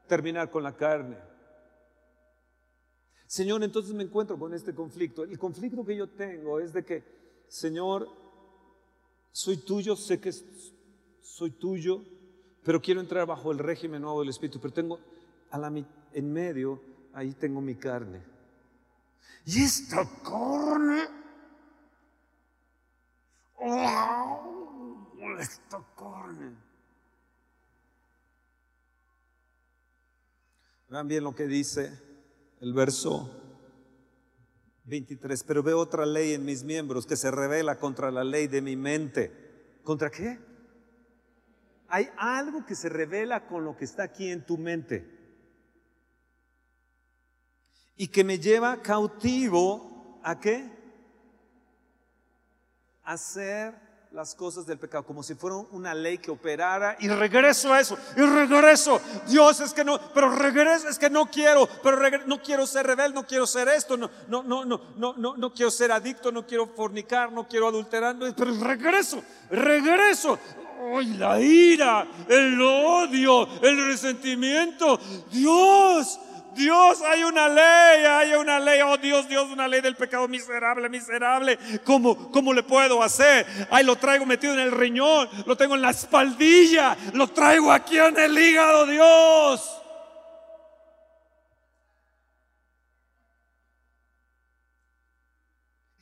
terminar 0.08 0.50
con 0.50 0.62
la 0.64 0.76
carne. 0.76 1.16
Señor, 3.26 3.62
entonces 3.62 3.94
me 3.94 4.02
encuentro 4.02 4.36
con 4.36 4.52
este 4.52 4.74
conflicto. 4.74 5.22
El 5.22 5.38
conflicto 5.38 5.84
que 5.84 5.94
yo 5.94 6.08
tengo 6.08 6.58
es 6.58 6.72
de 6.72 6.84
que, 6.84 7.04
Señor, 7.46 8.08
soy 9.30 9.58
tuyo, 9.58 9.94
sé 9.94 10.20
que 10.20 10.32
soy 11.22 11.52
tuyo, 11.52 12.02
pero 12.64 12.82
quiero 12.82 13.00
entrar 13.00 13.26
bajo 13.26 13.52
el 13.52 13.58
régimen 13.58 14.02
nuevo 14.02 14.18
del 14.18 14.30
Espíritu, 14.30 14.58
pero 14.60 14.74
tengo 14.74 14.98
en 16.12 16.32
medio, 16.32 16.80
ahí 17.12 17.32
tengo 17.32 17.60
mi 17.60 17.76
carne. 17.76 18.20
Y 19.44 19.64
esta 19.64 20.06
carne, 20.22 21.08
oh, 23.56 25.36
esta 25.38 25.82
carne. 25.96 26.56
Vean 30.88 31.08
bien 31.08 31.24
lo 31.24 31.34
que 31.34 31.46
dice 31.46 31.90
el 32.60 32.72
verso 32.74 33.30
23, 34.84 35.44
pero 35.44 35.62
veo 35.62 35.78
otra 35.78 36.04
ley 36.04 36.34
en 36.34 36.44
mis 36.44 36.64
miembros 36.64 37.06
que 37.06 37.16
se 37.16 37.30
revela 37.30 37.78
contra 37.78 38.10
la 38.10 38.24
ley 38.24 38.46
de 38.48 38.60
mi 38.60 38.76
mente. 38.76 39.80
¿Contra 39.84 40.10
qué? 40.10 40.38
Hay 41.88 42.08
algo 42.18 42.66
que 42.66 42.74
se 42.74 42.88
revela 42.88 43.46
con 43.46 43.64
lo 43.64 43.76
que 43.76 43.84
está 43.84 44.02
aquí 44.04 44.30
en 44.30 44.44
tu 44.44 44.58
mente 44.58 45.19
y 48.00 48.08
que 48.08 48.24
me 48.24 48.38
lleva 48.38 48.80
cautivo 48.80 50.18
a 50.22 50.40
qué? 50.40 50.66
A 53.04 53.18
ser 53.18 53.74
las 54.10 54.34
cosas 54.34 54.64
del 54.64 54.78
pecado, 54.78 55.04
como 55.04 55.22
si 55.22 55.34
fuera 55.34 55.56
una 55.70 55.92
ley 55.92 56.16
que 56.16 56.30
operara 56.30 56.96
y 56.98 57.08
regreso 57.08 57.74
a 57.74 57.78
eso, 57.78 57.98
y 58.16 58.22
regreso. 58.22 58.98
Dios 59.28 59.60
es 59.60 59.74
que 59.74 59.84
no, 59.84 60.00
pero 60.14 60.34
regreso, 60.34 60.88
es 60.88 60.98
que 60.98 61.10
no 61.10 61.26
quiero, 61.26 61.68
pero 61.82 61.98
no 62.24 62.40
quiero 62.40 62.66
ser 62.66 62.86
rebelde, 62.86 63.16
no 63.16 63.26
quiero 63.26 63.46
ser 63.46 63.68
esto, 63.68 63.98
no, 63.98 64.10
no, 64.28 64.42
no, 64.44 64.64
no, 64.64 64.80
no, 64.96 65.14
no, 65.18 65.36
no 65.36 65.52
quiero 65.52 65.70
ser 65.70 65.92
adicto, 65.92 66.32
no 66.32 66.46
quiero 66.46 66.68
fornicar, 66.68 67.30
no 67.30 67.46
quiero 67.46 67.68
adulterar, 67.68 68.16
pero 68.34 68.54
regreso, 68.64 69.22
regreso. 69.50 70.38
¡Ay, 70.96 71.18
la 71.18 71.38
ira, 71.38 72.08
el 72.26 72.58
odio, 72.62 73.46
el 73.60 73.88
resentimiento! 73.88 74.98
Dios, 75.30 76.18
Dios, 76.54 77.02
hay 77.02 77.24
una 77.24 77.48
ley, 77.48 78.04
hay 78.04 78.34
una 78.34 78.58
ley, 78.58 78.80
oh 78.82 78.96
Dios, 78.96 79.28
Dios, 79.28 79.50
una 79.50 79.68
ley 79.68 79.80
del 79.80 79.96
pecado 79.96 80.26
miserable, 80.28 80.88
miserable. 80.88 81.58
¿Cómo, 81.84 82.30
cómo 82.30 82.52
le 82.52 82.62
puedo 82.62 83.02
hacer? 83.02 83.46
Ay, 83.70 83.84
lo 83.84 83.96
traigo 83.96 84.26
metido 84.26 84.54
en 84.54 84.60
el 84.60 84.72
riñón, 84.72 85.28
lo 85.46 85.56
tengo 85.56 85.74
en 85.74 85.82
la 85.82 85.90
espaldilla, 85.90 86.96
lo 87.14 87.28
traigo 87.28 87.72
aquí 87.72 87.98
en 87.98 88.18
el 88.18 88.38
hígado, 88.38 88.86
Dios. 88.86 89.82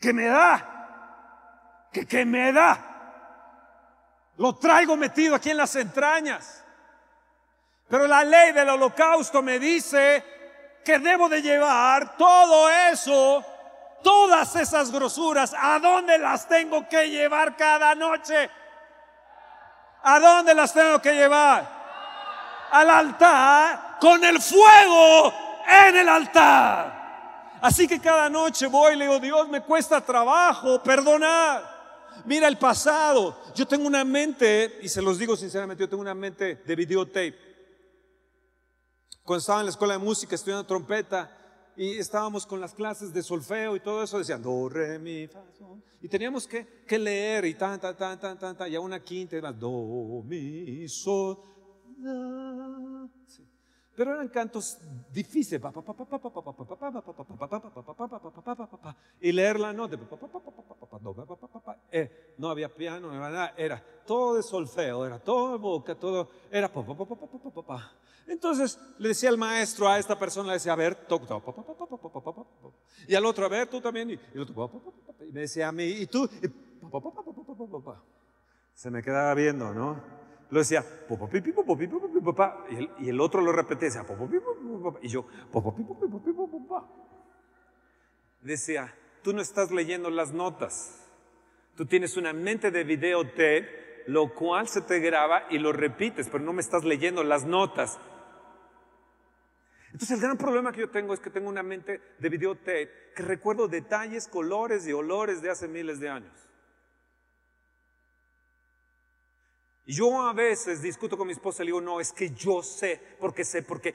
¿Qué 0.00 0.12
me 0.12 0.26
da? 0.26 1.88
¿Qué, 1.92 2.06
qué 2.06 2.24
me 2.24 2.52
da? 2.52 2.84
Lo 4.36 4.54
traigo 4.56 4.96
metido 4.96 5.34
aquí 5.34 5.50
en 5.50 5.56
las 5.56 5.74
entrañas. 5.74 6.64
Pero 7.88 8.06
la 8.06 8.22
ley 8.22 8.52
del 8.52 8.68
holocausto 8.68 9.42
me 9.42 9.58
dice 9.58 10.37
que 10.84 10.98
debo 10.98 11.28
de 11.28 11.42
llevar 11.42 12.16
todo 12.16 12.70
eso, 12.70 13.44
todas 14.02 14.54
esas 14.56 14.90
grosuras, 14.90 15.54
¿a 15.58 15.78
dónde 15.78 16.18
las 16.18 16.48
tengo 16.48 16.88
que 16.88 17.08
llevar 17.10 17.56
cada 17.56 17.94
noche? 17.94 18.50
¿A 20.02 20.20
dónde 20.20 20.54
las 20.54 20.72
tengo 20.72 21.00
que 21.00 21.12
llevar? 21.12 21.68
Al 22.70 22.90
altar 22.90 23.96
con 24.00 24.22
el 24.24 24.40
fuego 24.40 25.32
en 25.86 25.96
el 25.96 26.08
altar. 26.08 27.58
Así 27.60 27.88
que 27.88 28.00
cada 28.00 28.28
noche 28.30 28.66
voy 28.66 28.94
y 28.94 28.96
le 28.96 29.04
digo, 29.06 29.18
Dios, 29.18 29.48
me 29.48 29.62
cuesta 29.62 30.00
trabajo 30.00 30.82
perdonar. 30.82 31.78
Mira 32.24 32.46
el 32.46 32.56
pasado. 32.56 33.42
Yo 33.54 33.66
tengo 33.66 33.86
una 33.86 34.04
mente, 34.04 34.78
y 34.82 34.88
se 34.88 35.02
los 35.02 35.18
digo 35.18 35.36
sinceramente, 35.36 35.82
yo 35.82 35.88
tengo 35.88 36.02
una 36.02 36.14
mente 36.14 36.62
de 36.64 36.76
videotape 36.76 37.47
cuando 39.28 39.40
estaba 39.40 39.60
en 39.60 39.66
la 39.66 39.70
escuela 39.72 39.92
de 39.92 39.98
música 39.98 40.34
estudiando 40.34 40.64
trompeta 40.64 41.30
y 41.76 41.98
estábamos 41.98 42.46
con 42.46 42.62
las 42.62 42.72
clases 42.72 43.12
de 43.12 43.22
solfeo 43.22 43.76
y 43.76 43.80
todo 43.80 44.02
eso, 44.02 44.16
decían 44.16 44.40
do, 44.40 44.70
re, 44.70 44.98
mi, 44.98 45.26
fa, 45.26 45.44
sol. 45.52 45.82
Y 46.00 46.08
teníamos 46.08 46.46
que, 46.46 46.66
que 46.86 46.98
leer 46.98 47.44
y 47.44 47.52
tan, 47.52 47.78
tan, 47.78 47.94
tan, 47.94 48.18
tan, 48.18 48.38
tan, 48.38 48.56
tan, 48.56 48.72
y 48.72 48.74
a 48.74 48.80
una 48.80 49.00
quinta 49.04 49.38
más, 49.42 49.58
do, 49.58 50.22
mi, 50.24 50.88
sol, 50.88 51.36
Pero 53.98 54.14
eran 54.14 54.28
cantos 54.28 54.78
difíciles. 55.12 55.60
Y 59.20 59.32
leer 59.32 59.58
la 59.58 59.72
nota. 59.72 59.98
No 62.36 62.48
había 62.48 62.72
piano, 62.72 63.08
no 63.08 63.14
había 63.16 63.28
nada. 63.28 63.54
Era 63.56 63.84
todo 64.06 64.36
de 64.36 64.44
solfeo, 64.44 65.04
era 65.04 65.18
todo 65.18 65.58
boca, 65.58 65.96
todo 65.96 66.30
era. 66.48 66.70
Entonces 68.28 68.78
le 68.98 69.08
decía 69.08 69.30
al 69.30 69.36
maestro 69.36 69.88
a 69.88 69.98
esta 69.98 70.16
persona, 70.16 70.46
le 70.46 70.54
decía, 70.54 70.74
a 70.74 70.76
ver, 70.76 70.96
y 73.08 73.14
al 73.16 73.26
otro, 73.26 73.46
a 73.46 73.48
ver, 73.48 73.68
tú 73.68 73.80
también, 73.80 74.10
y, 74.10 74.12
el 74.12 74.46
y 75.28 75.32
me 75.32 75.40
decía 75.40 75.66
a 75.66 75.72
mí, 75.72 75.82
y 75.82 76.06
tú, 76.06 76.30
se 78.74 78.90
me 78.92 79.02
quedaba 79.02 79.34
viendo, 79.34 79.74
¿no? 79.74 80.17
Lo 80.50 80.60
decía, 80.60 80.82
y 83.00 83.08
el, 83.08 83.20
otro 83.20 83.42
lo 83.42 83.52
repetía, 83.52 83.88
decía, 83.88 84.06
y 85.02 85.08
yo, 85.08 85.26
decía, 88.40 88.94
tú 89.22 89.34
no 89.34 89.42
estás 89.42 89.70
leyendo 89.70 90.08
las 90.08 90.32
notas, 90.32 91.06
tú 91.76 91.84
tienes 91.84 92.16
una 92.16 92.32
mente 92.32 92.70
de 92.70 92.84
videotape, 92.84 94.04
lo 94.06 94.34
cual 94.34 94.68
se 94.68 94.80
te 94.80 95.00
graba 95.00 95.42
y 95.50 95.58
lo 95.58 95.72
repites, 95.72 96.30
pero 96.30 96.42
no 96.42 96.54
me 96.54 96.62
estás 96.62 96.82
leyendo 96.82 97.22
las 97.22 97.44
notas. 97.44 97.98
Entonces 99.92 100.12
el 100.12 100.20
gran 100.22 100.38
problema 100.38 100.72
que 100.72 100.80
yo 100.80 100.90
tengo 100.90 101.12
es 101.12 101.20
que 101.20 101.28
tengo 101.28 101.50
una 101.50 101.62
mente 101.62 102.00
de 102.18 102.28
videotape 102.30 102.90
que 103.14 103.22
recuerdo 103.22 103.68
detalles, 103.68 104.28
colores 104.28 104.86
y 104.86 104.92
olores 104.92 105.42
de 105.42 105.50
hace 105.50 105.68
miles 105.68 106.00
de 106.00 106.08
años. 106.08 106.47
Yo 109.94 110.20
a 110.20 110.34
veces 110.34 110.82
discuto 110.82 111.16
con 111.16 111.26
mi 111.26 111.32
esposa 111.32 111.62
y 111.62 111.66
le 111.66 111.68
digo, 111.70 111.80
no, 111.80 111.98
es 111.98 112.12
que 112.12 112.30
yo 112.30 112.62
sé, 112.62 113.00
porque 113.18 113.42
sé, 113.42 113.62
porque 113.62 113.94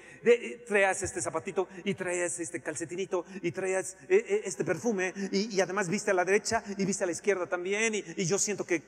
traes 0.67 1.03
este 1.03 1.21
zapatito 1.21 1.67
y 1.83 1.93
traes 1.93 2.39
este 2.39 2.61
calcetinito 2.61 3.25
y 3.43 3.51
traes 3.51 3.95
eh, 4.09 4.25
eh, 4.27 4.41
este 4.45 4.65
perfume 4.65 5.13
y, 5.31 5.61
además 5.61 5.87
viste 5.87 6.09
a 6.09 6.15
la 6.15 6.25
derecha 6.25 6.63
y 6.77 6.83
viste 6.83 7.03
a 7.03 7.05
la 7.05 7.11
izquierda 7.11 7.45
también 7.45 7.93
y, 7.93 8.03
y 8.17 8.25
yo 8.25 8.39
siento 8.39 8.65
que... 8.65 8.81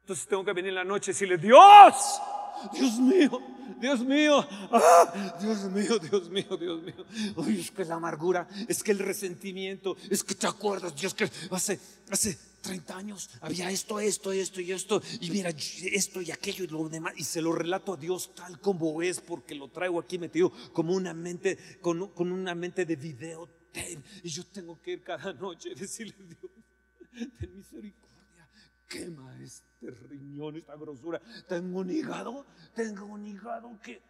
Entonces 0.00 0.26
tengo 0.26 0.44
que 0.44 0.52
venir 0.54 0.70
en 0.70 0.76
la 0.76 0.84
noche 0.84 1.10
y 1.10 1.14
decirle, 1.14 1.36
Dios, 1.36 2.20
Dios 2.72 2.98
mío, 2.98 3.38
Dios 3.78 4.00
mío, 4.00 4.46
ah, 4.70 5.36
Dios 5.40 5.64
mío, 5.64 5.98
Dios 5.98 6.30
mío, 6.30 6.56
Dios 6.56 6.82
mío. 6.82 7.06
Uy, 7.36 7.60
es 7.60 7.70
que 7.70 7.84
la 7.84 7.96
amargura, 7.96 8.48
es 8.66 8.82
que 8.82 8.92
el 8.92 8.98
resentimiento, 8.98 9.94
es 10.10 10.24
que 10.24 10.34
te 10.34 10.46
acuerdas, 10.46 10.96
Dios, 10.96 11.12
que 11.14 11.28
hace, 11.50 11.78
hace 12.10 12.51
30 12.62 12.96
años 12.96 13.30
había 13.40 13.70
esto, 13.70 14.00
esto, 14.00 14.32
esto 14.32 14.60
y 14.60 14.72
esto, 14.72 15.02
y 15.20 15.30
mira 15.30 15.50
esto 15.50 16.22
y 16.22 16.30
aquello 16.30 16.64
y 16.64 16.68
lo 16.68 16.88
demás, 16.88 17.12
y 17.16 17.24
se 17.24 17.42
lo 17.42 17.52
relato 17.52 17.94
a 17.94 17.96
Dios 17.96 18.34
tal 18.34 18.60
como 18.60 19.02
es, 19.02 19.20
porque 19.20 19.54
lo 19.54 19.68
traigo 19.68 20.00
aquí 20.00 20.18
metido 20.18 20.50
como 20.72 20.94
una 20.94 21.12
mente, 21.12 21.58
con, 21.80 22.08
con 22.08 22.32
una 22.32 22.54
mente 22.54 22.86
de 22.86 22.96
video. 22.96 23.48
Y 24.22 24.28
yo 24.28 24.44
tengo 24.46 24.80
que 24.80 24.92
ir 24.92 25.02
cada 25.02 25.32
noche 25.32 25.70
y 25.70 25.74
decirle, 25.74 26.14
Dios, 26.24 27.30
ten 27.38 27.56
misericordia, 27.56 28.48
quema 28.88 29.38
este 29.42 29.90
riñón, 29.90 30.56
esta 30.56 30.76
grosura. 30.76 31.20
Tengo 31.48 31.80
un 31.80 31.90
hígado, 31.90 32.46
tengo 32.74 33.06
un 33.06 33.26
hígado 33.26 33.78
que 33.82 34.02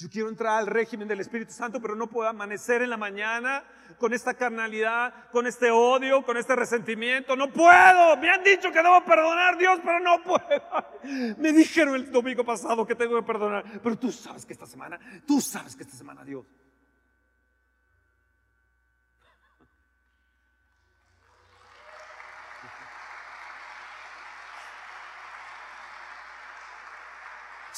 Yo 0.00 0.08
quiero 0.08 0.30
entrar 0.30 0.58
al 0.58 0.66
régimen 0.66 1.06
del 1.06 1.20
Espíritu 1.20 1.52
Santo, 1.52 1.78
pero 1.78 1.94
no 1.94 2.06
puedo 2.06 2.26
amanecer 2.26 2.80
en 2.80 2.88
la 2.88 2.96
mañana 2.96 3.62
con 3.98 4.14
esta 4.14 4.32
carnalidad, 4.32 5.12
con 5.30 5.46
este 5.46 5.70
odio, 5.70 6.24
con 6.24 6.38
este 6.38 6.56
resentimiento. 6.56 7.36
No 7.36 7.52
puedo. 7.52 8.16
Me 8.16 8.30
han 8.30 8.42
dicho 8.42 8.72
que 8.72 8.82
debo 8.82 9.04
perdonar 9.04 9.58
Dios, 9.58 9.78
pero 9.84 10.00
no 10.00 10.22
puedo. 10.22 11.36
Me 11.36 11.52
dijeron 11.52 11.96
el 11.96 12.10
domingo 12.10 12.42
pasado 12.42 12.86
que 12.86 12.94
tengo 12.94 13.16
que 13.16 13.26
perdonar. 13.26 13.62
Pero 13.82 13.98
tú 13.98 14.10
sabes 14.10 14.46
que 14.46 14.54
esta 14.54 14.64
semana, 14.64 14.98
tú 15.26 15.38
sabes 15.38 15.76
que 15.76 15.82
esta 15.82 15.98
semana 15.98 16.24
Dios 16.24 16.46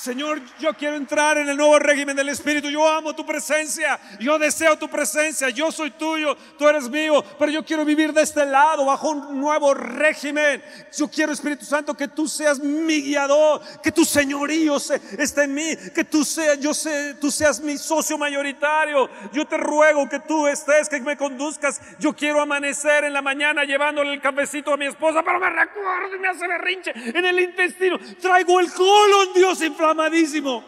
Señor, 0.03 0.43
yo 0.59 0.75
quiero 0.75 0.97
entrar 0.97 1.39
en 1.39 1.49
el 1.49 1.57
nuevo 1.57 1.79
régimen 1.79 2.17
del 2.17 2.29
Espíritu. 2.29 2.69
Yo 2.69 2.89
amo 2.89 3.15
tu 3.15 3.25
presencia. 3.25 4.01
Yo 4.19 4.37
deseo 4.37 4.77
tu 4.77 4.89
presencia. 4.89 5.49
Yo 5.51 5.71
soy 5.71 5.93
tuyo. 5.93 6.37
Tú 6.59 6.67
eres 6.67 6.91
mío. 6.91 7.25
Pero 7.39 7.53
yo 7.53 7.65
quiero 7.65 7.85
vivir 7.85 8.13
de 8.13 8.23
este 8.23 8.45
lado, 8.45 8.85
bajo 8.85 9.11
un 9.11 9.41
nuevo 9.41 9.73
régimen. 9.75 10.61
Yo 10.99 11.07
quiero, 11.07 11.31
Espíritu 11.33 11.65
Santo, 11.65 11.95
que 11.95 12.09
tú 12.09 12.27
seas 12.27 12.59
mi 12.59 13.01
guiador. 13.01 13.63
Que 13.81 13.93
tu 13.93 14.05
señorío 14.05 14.79
esté 15.19 15.45
en 15.45 15.55
mí. 15.55 15.77
Que 15.95 16.03
tú 16.03 16.25
seas, 16.25 16.59
yo 16.59 16.75
sé, 16.75 17.15
tú 17.21 17.31
seas 17.31 17.61
mi 17.61 17.79
socio 17.79 18.19
mayoritario. 18.19 19.09
Yo 19.33 19.47
te 19.47 19.57
ruego 19.57 20.09
que 20.09 20.19
tú 20.19 20.49
estés, 20.49 20.89
que 20.89 21.01
me 21.01 21.17
conduzcas. 21.17 21.81
Yo 22.01 22.13
quiero 22.13 22.41
amanecer 22.41 23.05
en 23.05 23.13
la 23.13 23.23
mañana 23.23 23.63
llevándole 23.63 24.15
el 24.15 24.21
cafecito 24.21 24.73
a 24.73 24.77
mi 24.77 24.87
esposa. 24.87 25.23
Pero 25.23 25.39
me 25.39 25.49
recuerdo 25.49 26.17
y 26.17 26.19
me 26.19 26.27
hace 26.27 26.49
berrinche 26.49 26.93
en 26.93 27.25
el 27.25 27.39
intestino. 27.39 28.01
Traigo 28.21 28.59
el 28.59 28.73
colon, 28.73 29.33
Dios 29.33 29.63
inflamado 29.63 29.92
amadísimo. 29.93 30.65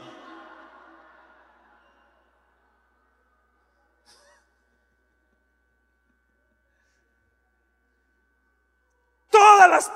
Todas 9.30 9.68
las 9.68 9.88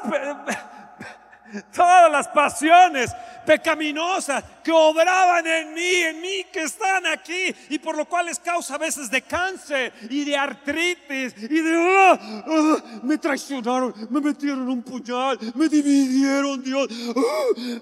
todas 1.75 2.11
las 2.11 2.29
pasiones 2.29 3.13
pecaminosas 3.47 4.45
que 4.63 4.71
obraban 4.71 5.47
en 5.47 5.73
mí, 5.73 5.95
en 6.03 6.21
mí 6.21 6.45
que 6.53 6.63
están 6.63 7.07
aquí 7.07 7.55
y 7.71 7.79
por 7.79 7.97
lo 7.97 8.07
cual 8.07 8.29
es 8.29 8.39
causa 8.39 8.75
a 8.75 8.79
veces 8.79 9.11
de 9.11 9.23
cáncer 9.23 9.93
y 10.11 10.25
de 10.25 10.37
artritis 10.37 11.35
y 11.39 11.61
de 11.61 11.77
ah, 11.77 12.19
ah, 12.47 12.77
me 13.03 13.17
traicionaron, 13.19 13.95
me 14.11 14.21
metieron 14.21 14.69
un 14.69 14.83
puñal, 14.83 15.39
me 15.55 15.69
dividieron 15.69 16.63
Dios. 16.63 16.89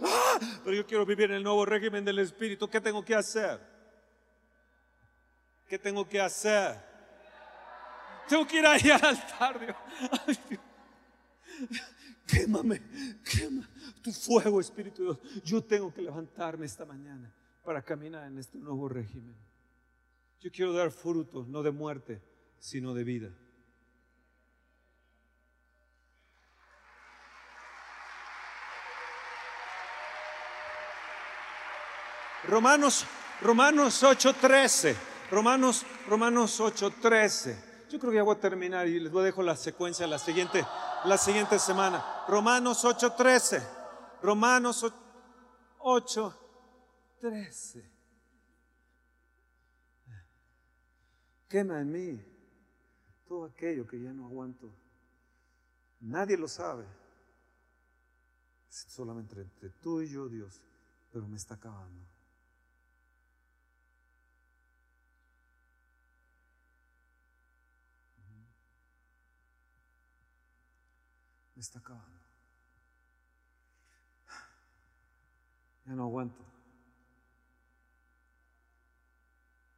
Ah, 0.03 0.39
pero 0.65 0.77
yo 0.77 0.87
quiero 0.87 1.05
vivir 1.05 1.31
en 1.31 1.39
el 1.39 1.43
nuevo 1.43 1.65
régimen 1.65 2.05
del 2.05 2.19
Espíritu. 2.21 2.69
¿Qué 2.69 2.81
tengo 2.81 3.05
que 3.05 3.15
hacer? 3.15 3.59
¿Qué 5.69 5.79
tengo 5.79 6.09
que 6.09 6.21
hacer? 6.21 6.79
Tengo 8.29 8.47
que 8.47 8.59
ir 8.59 8.67
ahí 8.67 8.91
al 8.91 9.05
altar, 9.05 9.59
Dios. 9.59 9.77
Quémame, 12.27 12.83
quema 13.25 13.69
tu 14.03 14.13
fuego, 14.13 14.61
Espíritu 14.61 15.03
Dios. 15.03 15.19
Yo 15.45 15.63
tengo 15.63 15.93
que 15.93 16.03
levantarme 16.03 16.67
esta 16.67 16.85
mañana 16.85 17.33
para 17.65 17.83
caminar 17.83 18.27
en 18.27 18.39
este 18.39 18.59
nuevo 18.59 18.89
régimen. 18.89 19.37
Yo 20.41 20.51
quiero 20.51 20.73
dar 20.73 20.91
fruto, 20.91 21.45
no 21.49 21.63
de 21.63 21.71
muerte, 21.71 22.23
sino 22.59 22.95
de 22.95 23.05
vida. 23.05 23.31
Romanos, 32.45 33.05
Romanos 33.41 34.03
8:13. 34.03 34.97
Romanos, 35.31 35.85
Romanos 36.09 36.61
8:13. 36.61 37.57
Yo 37.91 37.99
creo 37.99 38.11
que 38.13 38.17
ya 38.17 38.23
voy 38.23 38.37
a 38.37 38.41
terminar 38.41 38.87
y 38.87 39.01
les 39.01 39.11
voy 39.11 39.23
a 39.23 39.27
dejar 39.27 39.45
la 39.45 39.57
secuencia 39.57 40.07
la 40.07 40.19
siguiente 40.19 40.65
la 41.07 41.17
siguiente 41.17 41.59
semana. 41.59 42.05
Romanos 42.29 42.85
8:13. 42.85 43.63
Romanos 44.23 44.85
8:13. 45.79 47.91
Quema 51.49 51.81
en 51.81 51.93
mí 51.93 52.23
todo 53.29 53.45
aquello 53.45 53.87
que 53.87 54.01
ya 54.01 54.13
no 54.13 54.27
aguanto. 54.27 54.75
Nadie 56.01 56.37
lo 56.37 56.49
sabe. 56.49 56.85
solamente 58.69 59.41
entre 59.41 59.71
tú 59.71 60.03
y 60.03 60.11
yo, 60.11 60.29
Dios, 60.29 60.61
pero 61.11 61.27
me 61.27 61.39
está 61.39 61.55
acabando. 61.55 62.05
Me 71.57 71.63
está 71.63 71.79
acabando. 71.79 72.21
Ya 75.87 75.95
no 75.95 76.05
aguanto. 76.05 76.45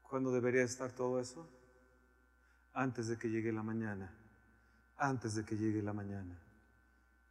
¿Cuándo 0.02 0.32
debería 0.32 0.64
estar 0.64 0.90
todo 0.90 1.20
eso? 1.20 1.48
Antes 2.74 3.08
de 3.08 3.16
que 3.16 3.28
llegue 3.28 3.52
la 3.52 3.62
mañana. 3.62 4.12
Antes 4.96 5.36
de 5.36 5.44
que 5.44 5.56
llegue 5.56 5.80
la 5.80 5.92
mañana. 5.92 6.36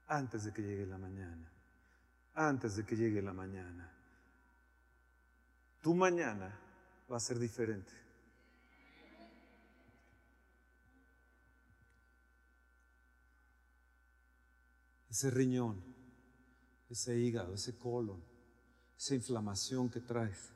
Antes 0.07 0.45
de 0.45 0.53
que 0.53 0.62
llegue 0.62 0.86
la 0.86 0.97
mañana. 0.97 1.51
Antes 2.33 2.77
de 2.77 2.86
que 2.86 2.95
llegue 2.95 3.21
la 3.21 3.33
mañana. 3.33 3.91
Tu 5.81 5.93
mañana 5.93 6.57
va 7.12 7.17
a 7.17 7.19
ser 7.19 7.39
diferente. 7.39 8.06
Ese 15.09 15.29
riñón, 15.31 15.81
ese 16.89 17.17
hígado, 17.17 17.53
ese 17.53 17.77
colon, 17.77 18.23
esa 18.97 19.15
inflamación 19.15 19.89
que 19.89 20.01
traes. 20.01 20.51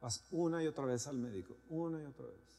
Vas 0.00 0.26
una 0.30 0.62
y 0.62 0.66
otra 0.66 0.84
vez 0.84 1.06
al 1.06 1.16
médico, 1.16 1.56
una 1.68 2.02
y 2.02 2.06
otra 2.06 2.26
vez. 2.26 2.52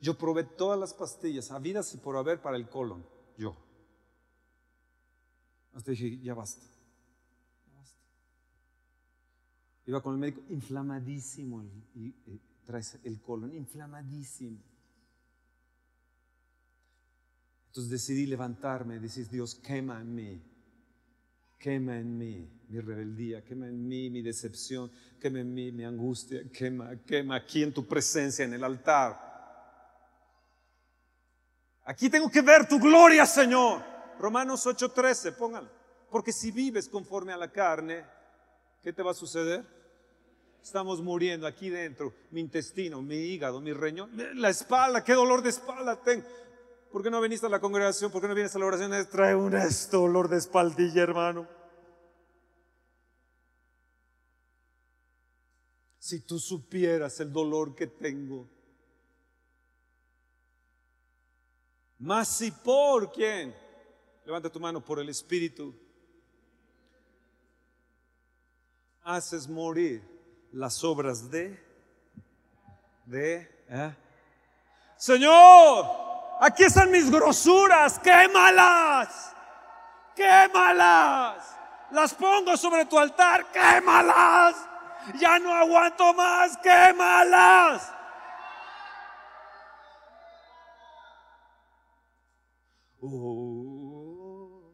Yo 0.00 0.18
probé 0.18 0.42
todas 0.42 0.78
las 0.78 0.92
pastillas, 0.92 1.52
habidas 1.52 1.94
y 1.94 1.98
por 1.98 2.16
haber 2.16 2.42
para 2.42 2.56
el 2.56 2.68
colon, 2.68 3.06
yo. 3.38 3.56
Hasta 5.74 5.92
dije, 5.92 6.18
ya 6.18 6.34
basta. 6.34 6.66
Ya 7.66 7.72
basta. 7.78 7.98
Iba 9.86 10.02
con 10.02 10.14
el 10.14 10.18
médico 10.18 10.42
inflamadísimo 10.48 11.62
y, 11.94 12.12
traes 12.64 12.98
el 13.04 13.20
colon, 13.20 13.54
inflamadísimo. 13.54 14.58
Entonces 17.72 17.90
decidí 17.90 18.26
levantarme 18.26 18.96
y 18.96 19.22
Dios, 19.30 19.54
quema 19.54 19.98
en 19.98 20.14
mí, 20.14 20.42
quema 21.58 21.96
en 21.96 22.18
mí 22.18 22.46
mi 22.68 22.80
rebeldía, 22.80 23.42
quema 23.42 23.66
en 23.66 23.88
mí 23.88 24.10
mi 24.10 24.20
decepción, 24.20 24.92
quema 25.18 25.40
en 25.40 25.54
mí 25.54 25.72
mi 25.72 25.82
angustia, 25.82 26.42
quema, 26.52 26.94
quema 27.06 27.36
aquí 27.36 27.62
en 27.62 27.72
tu 27.72 27.86
presencia, 27.86 28.44
en 28.44 28.52
el 28.52 28.62
altar. 28.62 29.18
Aquí 31.84 32.10
tengo 32.10 32.30
que 32.30 32.42
ver 32.42 32.68
tu 32.68 32.78
gloria, 32.78 33.24
Señor. 33.24 33.82
Romanos 34.18 34.66
8:13, 34.66 35.32
pónganlo. 35.32 35.70
Porque 36.10 36.30
si 36.30 36.50
vives 36.50 36.90
conforme 36.90 37.32
a 37.32 37.38
la 37.38 37.50
carne, 37.50 38.04
¿qué 38.82 38.92
te 38.92 39.02
va 39.02 39.12
a 39.12 39.14
suceder? 39.14 39.64
Estamos 40.62 41.00
muriendo 41.00 41.46
aquí 41.46 41.70
dentro, 41.70 42.12
mi 42.32 42.42
intestino, 42.42 43.00
mi 43.00 43.16
hígado, 43.16 43.62
mi 43.62 43.72
riñón, 43.72 44.10
la 44.34 44.50
espalda, 44.50 45.02
qué 45.02 45.14
dolor 45.14 45.42
de 45.42 45.48
espalda 45.48 45.98
tengo. 46.02 46.26
¿Por 46.92 47.02
qué 47.02 47.10
no 47.10 47.22
viniste 47.22 47.46
a 47.46 47.48
la 47.48 47.58
congregación? 47.58 48.10
¿Por 48.10 48.20
qué 48.20 48.28
no 48.28 48.34
vienes 48.34 48.54
a 48.54 48.58
la 48.58 48.66
oración? 48.66 48.92
Trae 49.10 49.34
un 49.34 49.52
dolor 49.90 50.28
de 50.28 50.36
espaldilla, 50.36 51.02
hermano. 51.02 51.48
Si 55.98 56.20
tú 56.20 56.38
supieras 56.38 57.18
el 57.20 57.32
dolor 57.32 57.74
que 57.74 57.86
tengo. 57.86 58.46
Más 61.98 62.28
si 62.28 62.50
por 62.50 63.10
quién. 63.10 63.54
Levanta 64.26 64.50
tu 64.50 64.60
mano 64.60 64.84
por 64.84 64.98
el 65.00 65.08
Espíritu. 65.08 65.74
Haces 69.02 69.48
morir 69.48 70.02
las 70.52 70.84
obras 70.84 71.30
de 71.30 71.58
de... 73.06 73.64
¿eh? 73.68 73.94
Señor, 74.96 76.01
aquí 76.42 76.64
están 76.64 76.90
mis 76.90 77.08
grosuras, 77.10 77.98
quémalas, 78.00 79.34
quémalas. 80.14 81.56
Las 81.92 82.14
pongo 82.14 82.56
sobre 82.56 82.84
tu 82.86 82.98
altar, 82.98 83.46
quémalas. 83.52 84.56
Ya 85.14 85.38
no 85.38 85.54
aguanto 85.54 86.12
más, 86.14 86.56
quémalas. 86.58 87.92
Uh, 93.00 94.72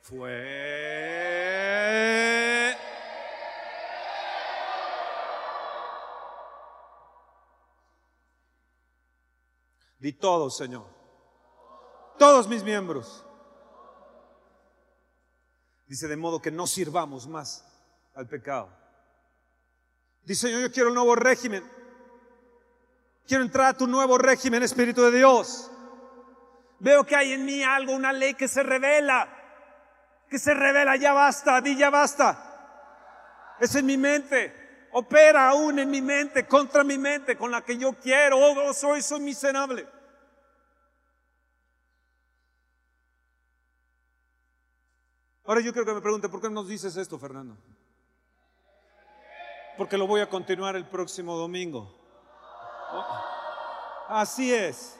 fue. 0.00 1.11
Di 10.02 10.12
todos, 10.12 10.56
Señor. 10.56 10.84
Todos 12.18 12.48
mis 12.48 12.64
miembros. 12.64 13.24
Dice, 15.86 16.08
de 16.08 16.16
modo 16.16 16.42
que 16.42 16.50
no 16.50 16.66
sirvamos 16.66 17.28
más 17.28 17.64
al 18.16 18.26
pecado. 18.26 18.68
Dice, 20.24 20.48
Señor, 20.48 20.60
yo 20.60 20.72
quiero 20.72 20.88
un 20.88 20.96
nuevo 20.96 21.14
régimen. 21.14 21.62
Quiero 23.28 23.44
entrar 23.44 23.68
a 23.68 23.76
tu 23.76 23.86
nuevo 23.86 24.18
régimen, 24.18 24.64
Espíritu 24.64 25.02
de 25.02 25.18
Dios. 25.18 25.70
Veo 26.80 27.04
que 27.04 27.14
hay 27.14 27.34
en 27.34 27.44
mí 27.44 27.62
algo, 27.62 27.92
una 27.92 28.12
ley 28.12 28.34
que 28.34 28.48
se 28.48 28.64
revela. 28.64 29.28
Que 30.28 30.40
se 30.40 30.52
revela, 30.52 30.96
ya 30.96 31.12
basta, 31.12 31.60
di 31.60 31.76
ya 31.76 31.90
basta. 31.90 33.54
Es 33.60 33.72
en 33.76 33.86
mi 33.86 33.96
mente. 33.96 34.61
Opera 34.92 35.48
aún 35.48 35.78
en 35.78 35.90
mi 35.90 36.02
mente, 36.02 36.46
contra 36.46 36.84
mi 36.84 36.98
mente, 36.98 37.36
con 37.36 37.50
la 37.50 37.62
que 37.62 37.78
yo 37.78 37.94
quiero. 37.94 38.38
Oh, 38.38 38.74
soy, 38.74 39.00
soy 39.00 39.20
miserable. 39.20 39.88
Ahora 45.44 45.60
yo 45.62 45.72
quiero 45.72 45.86
que 45.86 45.94
me 45.94 46.00
pregunte, 46.02 46.28
¿por 46.28 46.42
qué 46.42 46.50
nos 46.50 46.68
dices 46.68 46.94
esto, 46.96 47.18
Fernando? 47.18 47.56
Porque 49.78 49.96
lo 49.96 50.06
voy 50.06 50.20
a 50.20 50.28
continuar 50.28 50.76
el 50.76 50.86
próximo 50.86 51.36
domingo. 51.36 51.98
Oh, 52.92 53.24
así 54.08 54.52
es. 54.52 54.98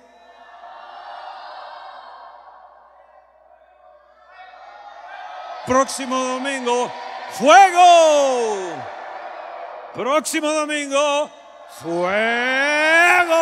Próximo 5.67 6.17
domingo, 6.17 6.91
fuego. 7.33 9.02
Próximo 9.95 10.51
domingo, 10.51 11.31
fuego. 11.83 13.33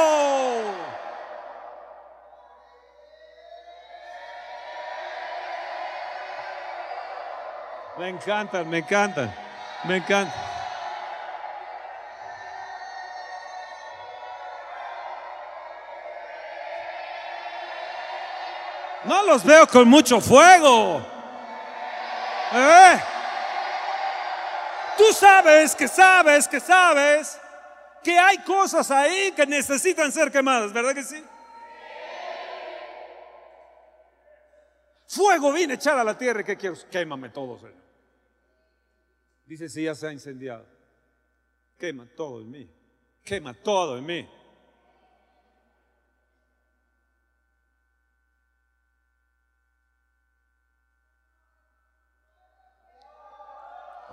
Me 7.98 8.08
encantan, 8.08 8.68
me 8.68 8.78
encantan, 8.78 9.32
me 9.84 9.96
encantan. 9.98 10.50
No 19.04 19.22
los 19.22 19.44
veo 19.44 19.68
con 19.68 19.88
mucho 19.88 20.20
fuego. 20.20 21.00
¿Eh? 22.52 23.09
Tú 25.00 25.14
sabes 25.14 25.74
que 25.74 25.88
sabes 25.88 26.46
que 26.46 26.60
sabes 26.60 27.40
que 28.02 28.18
hay 28.18 28.36
cosas 28.44 28.90
ahí 28.90 29.32
que 29.32 29.46
necesitan 29.46 30.12
ser 30.12 30.30
quemadas, 30.30 30.74
¿verdad 30.74 30.94
que 30.94 31.02
sí? 31.02 31.24
Fuego 35.06 35.52
viene 35.52 35.74
echar 35.74 35.98
a 35.98 36.04
la 36.04 36.18
tierra 36.18 36.42
y 36.42 36.44
¿qué 36.44 36.54
quiero? 36.54 36.76
Quémame 36.90 37.30
todo, 37.30 37.58
Señor. 37.58 37.80
Dice, 39.46 39.70
si 39.70 39.84
ya 39.84 39.94
se 39.94 40.06
ha 40.06 40.12
incendiado. 40.12 40.66
Quema 41.78 42.06
todo 42.14 42.42
en 42.42 42.50
mí. 42.50 42.70
Quema 43.24 43.54
todo 43.54 43.96
en 43.96 44.04
mí. 44.04 44.28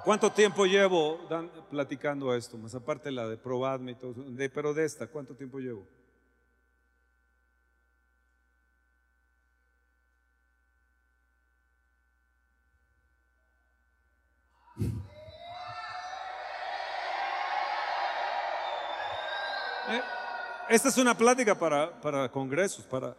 ¿Cuánto 0.07 0.31
tiempo 0.31 0.65
llevo 0.65 1.19
platicando 1.69 2.33
esto? 2.33 2.57
Más 2.57 2.73
aparte 2.73 3.11
la 3.11 3.27
de 3.27 3.35
probarme 3.35 3.91
y 3.91 3.95
todo, 3.95 4.15
pero 4.53 4.73
de 4.73 4.85
esta, 4.85 5.07
¿cuánto 5.07 5.35
tiempo 5.35 5.59
llevo? 5.59 5.85
Eh, 19.89 20.01
esta 20.69 20.87
es 20.87 20.97
una 20.97 21.17
plática 21.17 21.59
para, 21.59 21.99
para 21.99 22.31
congresos, 22.31 22.85
para, 22.85 23.13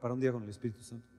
para 0.00 0.14
un 0.14 0.18
día 0.18 0.32
con 0.32 0.42
el 0.42 0.50
Espíritu 0.50 0.82
Santo. 0.82 1.13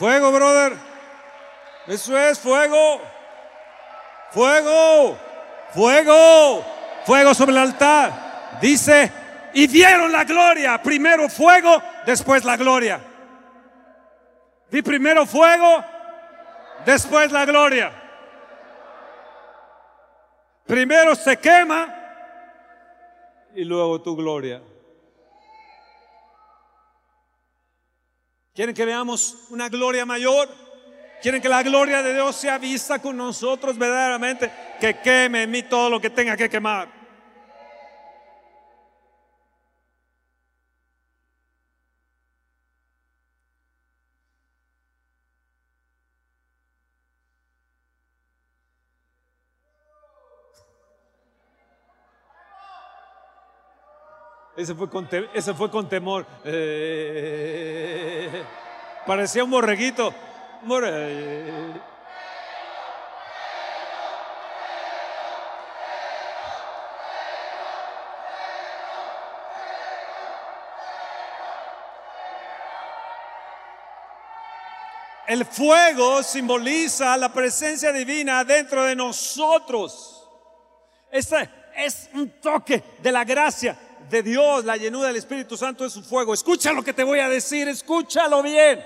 Fuego, 0.00 0.32
brother. 0.32 0.72
Eso 1.86 2.16
es 2.16 2.38
fuego. 2.38 3.02
Fuego. 4.30 5.18
Fuego. 5.74 6.64
Fuego 7.04 7.34
sobre 7.34 7.52
el 7.52 7.58
altar. 7.58 8.58
Dice, 8.62 9.12
y 9.52 9.66
vieron 9.66 10.10
la 10.10 10.24
gloria. 10.24 10.82
Primero 10.82 11.28
fuego, 11.28 11.82
después 12.06 12.46
la 12.46 12.56
gloria. 12.56 12.98
Vi 14.70 14.80
primero 14.80 15.26
fuego, 15.26 15.84
después 16.86 17.30
la 17.30 17.44
gloria. 17.44 17.92
Primero 20.64 21.14
se 21.14 21.36
quema 21.36 21.94
y 23.54 23.64
luego 23.64 24.00
tu 24.00 24.16
gloria. 24.16 24.62
¿Quieren 28.60 28.74
que 28.74 28.84
veamos 28.84 29.38
una 29.48 29.70
gloria 29.70 30.04
mayor? 30.04 30.46
¿Quieren 31.22 31.40
que 31.40 31.48
la 31.48 31.62
gloria 31.62 32.02
de 32.02 32.12
Dios 32.12 32.36
sea 32.36 32.58
vista 32.58 32.98
con 32.98 33.16
nosotros 33.16 33.78
verdaderamente? 33.78 34.50
Que 34.78 34.98
queme 34.98 35.44
en 35.44 35.50
mí 35.50 35.62
todo 35.62 35.88
lo 35.88 35.98
que 35.98 36.10
tenga 36.10 36.36
que 36.36 36.50
quemar. 36.50 36.99
Ese 54.60 54.74
fue 55.54 55.70
con, 55.70 55.88
temor. 55.88 56.26
Eh, 56.44 58.28
parecía 59.06 59.42
un 59.42 59.50
borreguito. 59.50 60.12
El 75.26 75.46
fuego 75.46 76.22
simboliza 76.22 77.16
la 77.16 77.32
presencia 77.32 77.94
divina 77.94 78.44
dentro 78.44 78.84
de 78.84 78.94
nosotros. 78.94 80.28
Este 81.10 81.48
es 81.74 82.10
un 82.12 82.28
toque 82.42 82.82
de 82.98 83.10
la 83.10 83.24
gracia 83.24 83.74
de 84.10 84.22
Dios, 84.22 84.64
la 84.64 84.76
llenura 84.76 85.08
del 85.08 85.16
Espíritu 85.16 85.56
Santo 85.56 85.84
es 85.84 85.92
su 85.92 86.02
fuego. 86.02 86.34
Escucha 86.34 86.72
lo 86.72 86.82
que 86.82 86.92
te 86.92 87.04
voy 87.04 87.20
a 87.20 87.28
decir, 87.28 87.68
escúchalo 87.68 88.42
bien. 88.42 88.84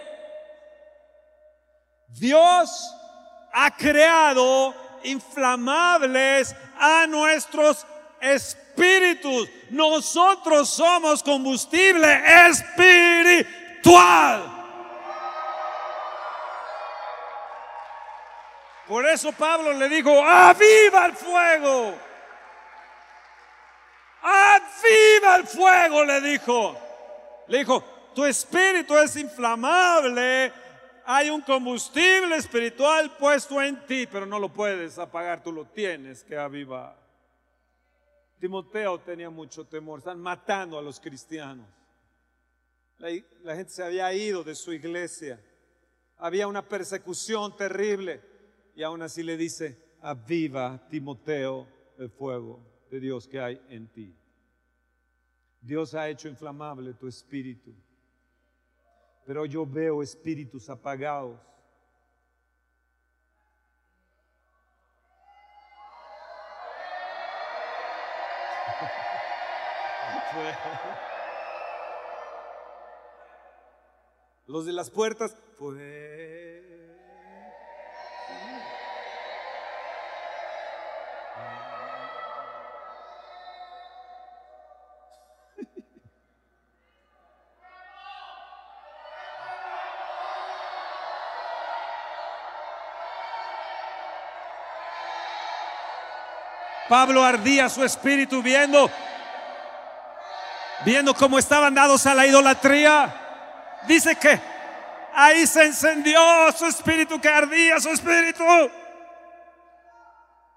Dios 2.08 2.94
ha 3.52 3.76
creado 3.76 4.74
inflamables 5.02 6.54
a 6.78 7.06
nuestros 7.06 7.86
espíritus. 8.20 9.48
Nosotros 9.70 10.68
somos 10.68 11.22
combustible 11.22 12.22
espiritual. 12.48 13.44
Por 18.86 19.06
eso 19.06 19.32
Pablo 19.32 19.72
le 19.72 19.88
dijo, 19.88 20.22
aviva 20.22 21.06
el 21.06 21.14
fuego. 21.14 21.94
¡Aviva 24.24 25.36
el 25.36 25.46
fuego! 25.46 26.02
Le 26.02 26.20
dijo. 26.22 26.76
Le 27.48 27.58
dijo, 27.58 27.84
tu 28.14 28.24
espíritu 28.24 28.96
es 28.96 29.16
inflamable. 29.16 30.50
hay 31.04 31.28
un 31.28 31.42
combustible 31.42 32.36
espiritual 32.36 33.14
puesto 33.18 33.60
en 33.60 33.84
ti, 33.84 34.06
pero 34.06 34.24
no 34.24 34.38
lo 34.38 34.48
puedes 34.48 34.98
apagar, 34.98 35.42
tú 35.42 35.52
lo 35.52 35.66
tienes 35.66 36.24
que 36.24 36.38
avivar. 36.38 36.96
Timoteo 38.40 38.98
tenía 39.00 39.28
mucho 39.28 39.66
temor, 39.66 39.98
están 39.98 40.18
matando 40.18 40.78
a 40.78 40.82
los 40.82 40.98
cristianos. 40.98 41.66
La, 42.96 43.10
la 43.42 43.56
gente 43.56 43.72
se 43.72 43.82
había 43.82 44.10
ido 44.14 44.42
de 44.42 44.54
su 44.54 44.72
iglesia, 44.72 45.38
había 46.16 46.46
una 46.46 46.66
persecución 46.66 47.54
terrible 47.56 48.22
y 48.74 48.82
aún 48.82 49.02
así 49.02 49.22
le 49.22 49.36
dice, 49.36 49.78
aviva 50.00 50.80
Timoteo 50.88 51.68
el 51.98 52.08
fuego 52.08 52.73
de 52.94 53.00
Dios 53.00 53.26
que 53.26 53.40
hay 53.40 53.60
en 53.70 53.88
ti. 53.88 54.14
Dios 55.60 55.96
ha 55.96 56.08
hecho 56.08 56.28
inflamable 56.28 56.94
tu 56.94 57.08
espíritu, 57.08 57.74
pero 59.26 59.44
yo 59.46 59.66
veo 59.66 60.00
espíritus 60.00 60.70
apagados. 60.70 61.40
Los 74.46 74.66
de 74.66 74.72
las 74.72 74.88
puertas, 74.88 75.36
fue. 75.58 76.53
Pablo 96.88 97.22
ardía 97.22 97.68
su 97.68 97.82
espíritu 97.82 98.42
viendo, 98.42 98.90
viendo 100.84 101.14
cómo 101.14 101.38
estaban 101.38 101.74
dados 101.74 102.06
a 102.06 102.14
la 102.14 102.26
idolatría. 102.26 103.14
Dice 103.88 104.16
que 104.16 104.40
ahí 105.14 105.46
se 105.46 105.64
encendió 105.64 106.20
su 106.52 106.66
espíritu, 106.66 107.20
que 107.20 107.28
ardía 107.28 107.80
su 107.80 107.88
espíritu. 107.90 108.44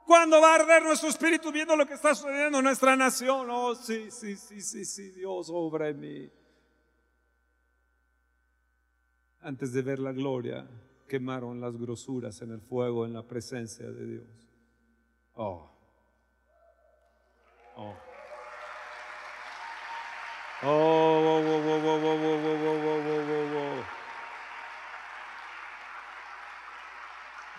¿Cuándo 0.05 0.39
va 0.41 0.53
a 0.53 0.55
arder 0.55 0.83
nuestro 0.83 1.09
espíritu 1.09 1.51
viendo 1.51 1.75
lo 1.75 1.85
que 1.85 1.93
está 1.93 2.15
sucediendo 2.15 2.59
en 2.59 2.63
nuestra 2.63 2.95
nación? 2.95 3.49
Oh, 3.49 3.75
sí, 3.75 4.09
sí, 4.09 4.35
sí, 4.37 4.61
sí, 4.61 4.85
sí, 4.85 5.11
Dios 5.11 5.49
obra 5.51 5.89
en 5.89 5.99
mí. 5.99 6.31
Antes 9.41 9.71
de 9.73 9.81
ver 9.81 9.99
la 9.99 10.11
gloria, 10.13 10.65
quemaron 11.07 11.59
las 11.59 11.77
grosuras 11.77 12.41
en 12.41 12.51
el 12.51 12.61
fuego 12.61 13.05
en 13.05 13.13
la 13.13 13.23
presencia 13.23 13.85
de 13.85 14.05
Dios. 14.05 14.49
Oh. 15.33 15.76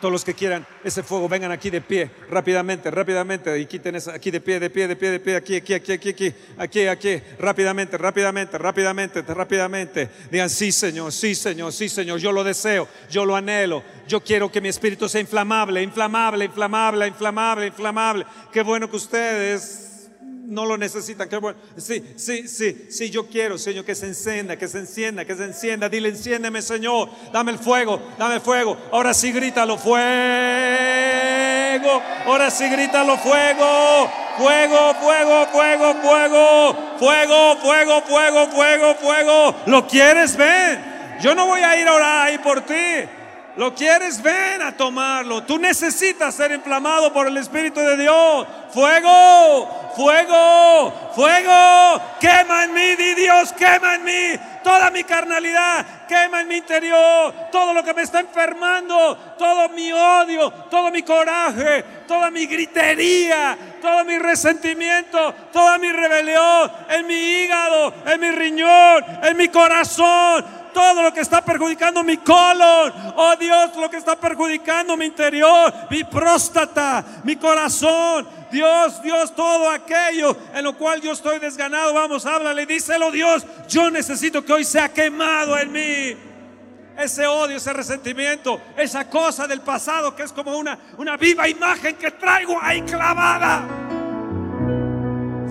Todos 0.01 0.13
los 0.13 0.25
que 0.25 0.35
quieran 0.35 0.65
ese 0.85 1.03
fuego, 1.03 1.29
vengan 1.29 1.51
aquí 1.51 1.71
de 1.71 1.81
pie, 1.81 2.11
rápidamente, 2.31 2.91
rápidamente, 2.91 3.59
y 3.59 3.67
quiten 3.67 3.97
esa, 3.97 4.15
aquí 4.15 4.31
de 4.31 4.41
pie, 4.41 4.61
de 4.61 4.71
pie, 4.71 4.87
de 4.87 4.97
pie, 4.97 5.11
de 5.11 5.21
pie, 5.21 5.37
aquí, 5.37 5.57
aquí, 5.57 5.75
aquí, 5.75 5.93
aquí, 5.93 6.09
aquí, 6.11 6.35
aquí, 6.57 6.87
aquí, 6.87 7.23
rápidamente, 7.39 7.99
rápidamente, 7.99 8.59
rápidamente, 8.59 9.23
rápidamente. 9.23 10.09
Digan, 10.31 10.51
sí, 10.51 10.71
Señor, 10.71 11.13
sí, 11.13 11.35
Señor, 11.35 11.73
sí, 11.73 11.89
Señor, 11.89 12.21
yo 12.21 12.31
lo 12.31 12.45
deseo, 12.45 12.87
yo 13.11 13.25
lo 13.25 13.35
anhelo, 13.35 13.83
yo 14.07 14.23
quiero 14.23 14.53
que 14.53 14.61
mi 14.61 14.69
espíritu 14.69 15.09
sea 15.09 15.21
inflamable, 15.21 15.83
inflamable, 15.83 16.45
inflamable, 16.45 17.09
inflamable, 17.09 17.67
inflamable. 17.67 18.27
Qué 18.53 18.63
bueno 18.63 18.89
que 18.89 18.97
ustedes 18.97 19.88
no 20.49 20.65
lo 20.67 20.77
necesitan. 20.77 21.29
Sí, 21.77 22.03
sí, 22.17 22.49
sí, 22.49 22.87
sí, 22.91 23.11
yo 23.11 23.27
quiero, 23.27 23.59
Señor, 23.59 23.85
que 23.85 23.95
se 23.95 24.07
encienda, 24.07 24.57
que 24.57 24.67
se 24.67 24.79
encienda, 24.79 25.25
que 25.25 25.37
se 25.37 25.45
encienda. 25.45 25.89
Dile, 25.89 26.09
enciéndeme, 26.09 26.63
Señor. 26.63 27.11
Dame 27.33 27.53
el 27.53 27.59
fuego, 27.59 28.01
dame 28.19 28.37
el 28.37 28.41
fuego. 28.41 28.77
Ahora 28.91 29.13
sí, 29.15 29.31
grítalo, 29.31 29.77
fuego. 29.77 29.99
Ahora 32.27 32.51
sí, 32.51 32.69
grítalo, 32.69 33.17
fuego. 33.19 34.11
Fuego, 34.39 34.95
fuego, 34.95 35.47
fuego, 35.53 35.95
fuego. 36.03 36.77
Fuego, 36.99 37.57
fuego, 37.57 38.03
fuego, 38.03 38.47
fuego, 38.49 38.95
fuego. 38.95 39.55
¿Lo 39.67 39.87
quieres? 39.87 40.37
Ven. 40.37 41.19
Yo 41.21 41.35
no 41.35 41.47
voy 41.47 41.61
a 41.61 41.79
ir 41.81 41.87
ahora 41.87 42.25
ahí 42.25 42.39
por 42.39 42.63
ti. 42.63 42.75
¿Lo 43.59 43.75
quieres? 43.75 44.23
Ven 44.23 44.63
a 44.63 44.77
tomarlo. 44.77 45.43
Tú 45.43 45.59
necesitas 45.59 46.33
ser 46.33 46.53
inflamado 46.53 47.13
por 47.13 47.27
el 47.27 47.37
Espíritu 47.37 47.81
de 47.81 47.97
Dios. 47.97 48.47
Fuego, 48.73 49.69
fuego, 49.95 51.13
fuego. 51.15 52.01
Quema 52.21 52.65
en 52.65 52.75
mí, 52.75 52.97
di 52.97 53.15
Dios, 53.15 53.53
quema 53.53 53.95
en 53.95 54.05
mí. 54.05 54.41
Toda 54.63 54.91
mi 54.91 55.05
carnalidad, 55.05 56.07
quema 56.07 56.41
en 56.41 56.49
mi 56.49 56.57
interior. 56.57 57.33
Todo 57.51 57.73
lo 57.73 57.83
que 57.83 57.95
me 57.95 58.03
está 58.03 58.21
enfermando, 58.21 59.17
todo 59.39 59.69
mi 59.71 59.93
odio, 59.93 60.51
todo 60.71 60.91
mi 60.91 61.03
coraje, 61.03 61.83
toda 62.07 62.31
mi 62.31 62.47
gritería, 62.47 63.57
todo 63.81 64.05
mi 64.05 64.19
resentimiento, 64.19 65.35
toda 65.53 65.79
mi 65.79 65.91
rebelión, 65.91 66.71
en 66.91 67.07
mi 67.07 67.15
hígado, 67.15 67.95
en 68.07 68.21
mi 68.21 68.31
riñón, 68.31 69.05
en 69.23 69.37
mi 69.37 69.49
corazón 69.49 70.58
todo 70.69 71.03
lo 71.03 71.13
que 71.13 71.21
está 71.21 71.45
perjudicando 71.45 72.03
mi 72.03 72.17
colon. 72.19 72.93
Oh 73.17 73.35
Dios, 73.39 73.77
lo 73.77 73.91
que 73.91 73.97
está 73.97 74.17
perjudicando 74.17 74.97
mi 74.97 75.07
interior, 75.07 75.73
mi 75.91 76.05
próstata, 76.05 77.05
mi 77.25 77.37
corazón. 77.37 78.29
Dios, 78.51 79.03
Dios, 79.03 79.35
todo 79.35 79.71
aquello 79.71 80.37
en 80.55 80.65
lo 80.65 80.77
cual 80.77 81.01
yo 81.01 81.13
estoy 81.13 81.39
desganado. 81.39 81.95
Vamos, 81.95 82.25
háblale, 82.27 82.67
díselo 82.67 83.11
Dios. 83.11 83.47
Yo 83.69 83.91
necesito 83.91 84.45
que 84.45 84.53
hoy 84.53 84.65
sea 84.65 84.93
quemado 84.93 85.59
en 85.59 85.73
mí 85.73 86.17
ese 86.99 87.27
odio, 87.27 87.59
ese 87.59 87.73
resentimiento, 87.73 88.61
esa 88.77 89.09
cosa 89.09 89.47
del 89.47 89.61
pasado 89.61 90.17
que 90.17 90.25
es 90.25 90.33
como 90.33 90.57
una, 90.57 90.79
una 90.97 91.17
viva 91.17 91.49
imagen 91.49 91.97
que 91.97 92.11
traigo 92.11 92.59
ahí 92.61 92.83
clavada. 92.83 93.78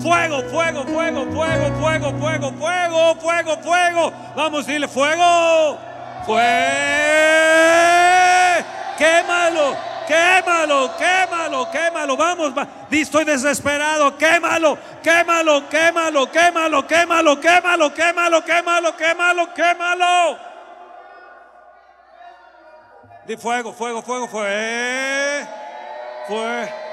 Fuego, 0.00 0.42
fuego, 0.50 0.84
fuego, 0.84 1.26
fuego, 1.26 1.72
fuego, 1.80 2.12
fuego, 2.20 2.52
fuego, 2.52 3.14
fuego, 3.16 3.56
fuego. 3.62 4.12
Vamos, 4.36 4.66
dile 4.66 4.86
fuego. 4.86 5.78
Fuego. 6.24 6.48
Quémalo, 8.96 9.76
quémalo, 10.06 10.90
quémalo, 10.96 11.70
quémalo. 11.70 12.16
Vamos, 12.16 12.52
estoy 12.90 13.24
desesperado. 13.24 14.16
Quémalo, 14.16 14.78
quémalo, 15.02 15.68
quémalo, 15.68 16.30
quémalo, 16.30 16.86
quémalo, 16.86 17.40
quémalo, 17.40 17.90
quémalo, 17.92 18.44
quémalo, 18.44 18.96
quémalo, 18.96 19.54
quémalo. 19.54 20.38
Di 23.26 23.36
fuego, 23.36 23.72
fuego, 23.72 24.02
fuego, 24.02 24.28
fuego. 24.28 25.48
Fuego. 26.28 26.87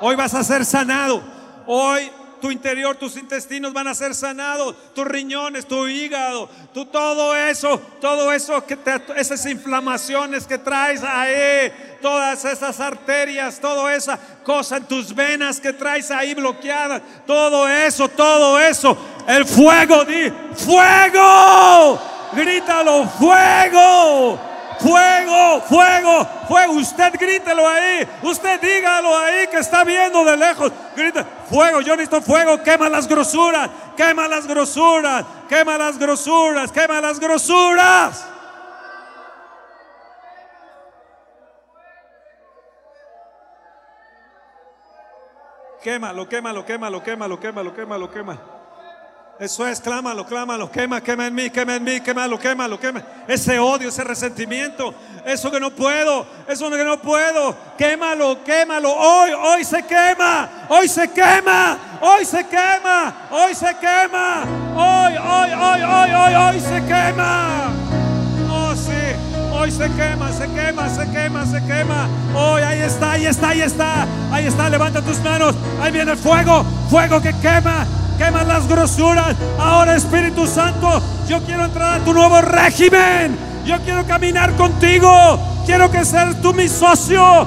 Hoy 0.00 0.16
vas 0.16 0.34
a 0.34 0.42
ser 0.42 0.64
sanado. 0.64 1.22
Hoy 1.66 2.10
tu 2.40 2.50
interior, 2.50 2.96
tus 2.96 3.16
intestinos 3.16 3.72
van 3.72 3.86
a 3.86 3.94
ser 3.94 4.14
sanados, 4.14 4.74
tus 4.94 5.04
riñones, 5.04 5.66
tu 5.66 5.86
hígado, 5.86 6.48
tu 6.72 6.86
todo 6.86 7.36
eso, 7.36 7.78
todo 8.00 8.32
eso 8.32 8.64
que 8.64 8.76
te, 8.76 9.00
esas 9.16 9.44
inflamaciones 9.46 10.46
que 10.46 10.56
traes 10.56 11.02
ahí, 11.02 11.70
todas 12.00 12.44
esas 12.44 12.80
arterias, 12.80 13.60
toda 13.60 13.94
esa 13.94 14.18
cosa 14.42 14.78
en 14.78 14.84
tus 14.84 15.14
venas 15.14 15.60
que 15.60 15.72
traes 15.72 16.10
ahí 16.10 16.34
bloqueadas, 16.34 17.02
todo 17.26 17.68
eso, 17.68 18.08
todo 18.08 18.58
eso, 18.58 18.96
el 19.26 19.44
fuego, 19.44 20.04
di 20.04 20.32
fuego, 20.56 22.00
grítalo, 22.32 23.06
fuego 23.06 24.49
Fuego, 24.80 25.60
fuego, 25.68 26.26
fuego. 26.48 26.72
Usted 26.72 27.12
grítelo 27.18 27.68
ahí. 27.68 28.08
Usted 28.22 28.60
dígalo 28.60 29.16
ahí 29.16 29.46
que 29.48 29.58
está 29.58 29.84
viendo 29.84 30.24
de 30.24 30.36
lejos. 30.36 30.72
Grita, 30.96 31.24
fuego, 31.50 31.82
yo 31.82 31.96
necesito 31.96 32.22
fuego. 32.22 32.62
Quema 32.62 32.88
las 32.88 33.06
grosuras, 33.06 33.68
quema 33.96 34.26
las 34.26 34.46
grosuras, 34.46 35.24
quema 35.48 35.76
las 35.76 35.98
grosuras, 35.98 36.72
quema 36.72 37.00
las 37.00 37.20
grosuras. 37.20 38.26
Quémalo, 45.82 46.28
quémalo, 46.28 46.64
quémalo, 46.64 47.02
quémalo, 47.02 47.40
quémalo, 47.40 47.74
quémalo, 47.74 48.10
quémalo. 48.10 48.59
Eso 49.40 49.66
es, 49.66 49.80
clámalo, 49.80 50.26
clámalo, 50.26 50.70
quema, 50.70 51.00
quema 51.00 51.26
en 51.26 51.34
mí, 51.34 51.48
quema 51.48 51.76
en 51.76 51.82
mí, 51.82 51.98
quémalo, 52.02 52.38
quémalo, 52.38 52.78
quema. 52.78 53.02
Ese 53.26 53.58
odio, 53.58 53.88
ese 53.88 54.04
resentimiento, 54.04 54.92
eso 55.24 55.50
que 55.50 55.58
no 55.58 55.70
puedo, 55.70 56.26
eso 56.46 56.70
que 56.70 56.84
no 56.84 57.00
puedo, 57.00 57.56
quémalo, 57.78 58.44
quémalo. 58.44 58.92
Hoy, 58.92 59.30
hoy 59.32 59.64
se 59.64 59.82
quema, 59.84 60.46
hoy 60.68 60.86
se 60.88 61.08
quema, 61.10 61.78
hoy 62.02 62.26
se 62.26 62.46
quema, 62.46 63.14
hoy 63.30 63.54
se 63.54 63.74
quema, 63.76 64.44
hoy 64.76 65.16
hoy, 65.16 65.50
hoy, 65.52 65.82
hoy, 65.84 66.10
hoy, 66.10 66.34
hoy, 66.34 66.60
se 66.60 66.84
quema. 66.84 67.70
Oh, 68.50 68.76
sí. 68.76 69.30
Hoy 69.52 69.70
se 69.70 69.90
quema, 69.90 70.32
se 70.32 70.48
quema, 70.52 70.88
se 70.88 71.10
quema, 71.10 71.46
se 71.46 71.64
quema. 71.64 72.08
Hoy 72.34 72.62
ahí 72.62 72.80
está, 72.80 73.12
ahí 73.12 73.26
está, 73.26 73.48
ahí 73.48 73.60
está. 73.62 74.06
Ahí 74.30 74.46
está, 74.46 74.68
levanta 74.68 75.00
tus 75.02 75.18
manos. 75.20 75.54
Ahí 75.80 75.92
viene 75.92 76.12
el 76.12 76.18
fuego, 76.18 76.64
fuego 76.90 77.20
que 77.20 77.32
quema, 77.40 77.86
quema 78.20 78.44
las 78.44 78.68
grosuras. 78.68 79.34
Ahora 79.58 79.96
Espíritu 79.96 80.46
Santo, 80.46 81.02
yo 81.26 81.42
quiero 81.44 81.64
entrar 81.64 82.00
a 82.00 82.04
tu 82.04 82.12
nuevo 82.12 82.42
régimen. 82.42 83.38
Yo 83.64 83.78
quiero 83.80 84.06
caminar 84.06 84.52
contigo. 84.56 85.10
Quiero 85.64 85.90
que 85.90 86.04
seas 86.04 86.38
tú 86.42 86.52
mi 86.52 86.68
socio. 86.68 87.46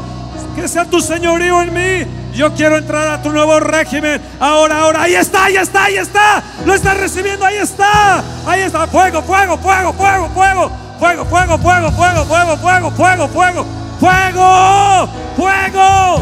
Que 0.55 0.67
sea 0.67 0.85
tu 0.85 0.99
señorío 0.99 1.61
en 1.61 1.73
mí. 1.73 2.07
Yo 2.33 2.53
quiero 2.55 2.77
entrar 2.77 3.07
a 3.07 3.21
tu 3.21 3.31
nuevo 3.31 3.59
régimen. 3.59 4.19
Ahora, 4.39 4.81
ahora. 4.81 5.03
Ahí 5.03 5.13
está, 5.13 5.45
ahí 5.45 5.57
está, 5.57 5.83
ahí 5.83 5.97
está. 5.97 6.41
Lo 6.65 6.73
estás 6.73 6.97
recibiendo. 6.97 7.45
Ahí 7.45 7.57
está. 7.57 8.23
Ahí 8.47 8.61
está. 8.61 8.87
Fuego, 8.87 9.21
fuego, 9.21 9.57
fuego, 9.59 9.93
fuego, 9.93 10.29
fuego. 10.29 10.71
Fuego, 10.99 11.25
fuego, 11.25 11.57
fuego, 11.59 11.91
fuego, 11.91 12.25
fuego, 12.25 12.57
fuego, 12.57 12.91
fuego, 12.91 13.27
fuego. 13.27 13.65
Fuego, 13.99 15.09
fuego, 15.37 16.21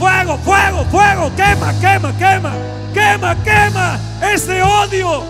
fuego, 0.00 0.38
fuego, 0.38 0.84
fuego. 0.90 1.32
Quema, 1.36 1.72
quema, 1.80 2.12
quema. 2.18 2.52
Quema, 2.92 3.36
quema. 3.42 3.98
Ese 4.32 4.62
odio, 4.62 5.24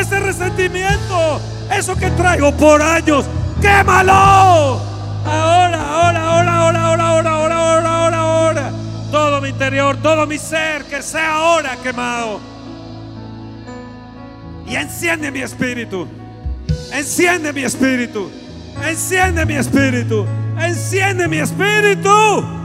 ese 0.00 0.20
resentimiento. 0.20 1.40
Eso 1.70 1.94
que 1.96 2.10
traigo 2.10 2.52
por 2.52 2.82
años. 2.82 3.24
Quémalo. 3.60 4.12
Ahora, 4.12 5.80
ahora, 5.80 6.24
ahora, 6.24 6.58
ahora, 6.58 6.82
ahora, 6.82 7.08
ahora, 7.08 7.30
ahora, 7.30 7.56
ahora, 7.56 7.88
ahora, 7.88 8.18
ahora. 8.18 8.70
Todo 9.10 9.40
mi 9.40 9.50
interior, 9.50 9.96
todo 10.02 10.26
mi 10.26 10.38
ser, 10.38 10.84
que 10.84 11.02
sea 11.02 11.34
ahora 11.34 11.76
quemado. 11.82 12.40
Y 14.66 14.76
enciende 14.76 15.30
mi 15.30 15.40
espíritu. 15.40 16.08
Enciende 16.92 17.52
mi 17.52 17.62
espíritu. 17.62 18.30
Enciende 18.82 19.46
mi 19.46 19.54
espíritu. 19.54 20.26
Enciende 20.58 21.28
mi 21.28 21.38
espíritu. 21.38 22.61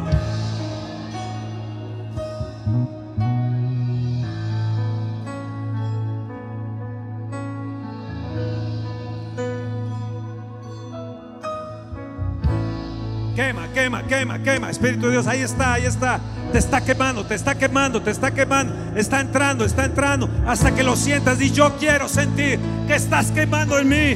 Quema, 13.37 13.67
quema, 13.71 14.01
quema, 14.01 14.39
quema. 14.39 14.71
Espíritu 14.71 15.05
de 15.05 15.11
Dios, 15.11 15.27
ahí 15.27 15.41
está, 15.41 15.73
ahí 15.73 15.85
está. 15.85 16.19
Te 16.51 16.57
está 16.57 16.81
quemando, 16.81 17.23
te 17.23 17.35
está 17.35 17.53
quemando, 17.53 18.01
te 18.01 18.09
está 18.09 18.31
quemando. 18.31 18.73
Está 18.95 19.21
entrando, 19.21 19.63
está 19.63 19.85
entrando. 19.85 20.27
Hasta 20.47 20.73
que 20.73 20.81
lo 20.81 20.95
sientas. 20.95 21.39
Y 21.39 21.51
yo 21.51 21.77
quiero 21.77 22.09
sentir 22.09 22.59
que 22.87 22.95
estás 22.95 23.29
quemando 23.29 23.77
en 23.77 23.89
mí. 23.89 24.15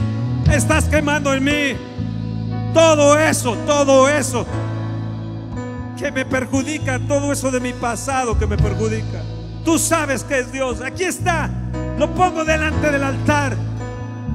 Estás 0.51 0.85
quemando 0.85 1.35
en 1.35 1.43
mí. 1.43 1.77
Todo 2.73 3.15
eso, 3.19 3.55
todo 3.67 4.09
eso 4.09 4.43
que 5.99 6.11
me 6.11 6.25
perjudica, 6.25 6.97
todo 7.07 7.31
eso 7.31 7.51
de 7.51 7.59
mi 7.59 7.73
pasado 7.73 8.39
que 8.39 8.47
me 8.47 8.57
perjudica. 8.57 9.21
Tú 9.63 9.77
sabes 9.77 10.23
que 10.23 10.39
es 10.39 10.51
Dios. 10.51 10.81
Aquí 10.81 11.03
está. 11.03 11.47
Lo 11.99 12.09
pongo 12.15 12.43
delante 12.43 12.89
del 12.89 13.03
altar. 13.03 13.55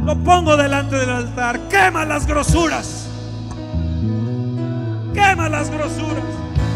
Lo 0.05 0.17
pongo 0.23 0.57
delante 0.57 0.95
del 0.95 1.11
altar. 1.11 1.59
Quema 1.69 2.05
las 2.05 2.25
grosuras. 2.25 3.06
Quema 5.27 5.49
las 5.49 5.71
grosuras. 5.71 6.25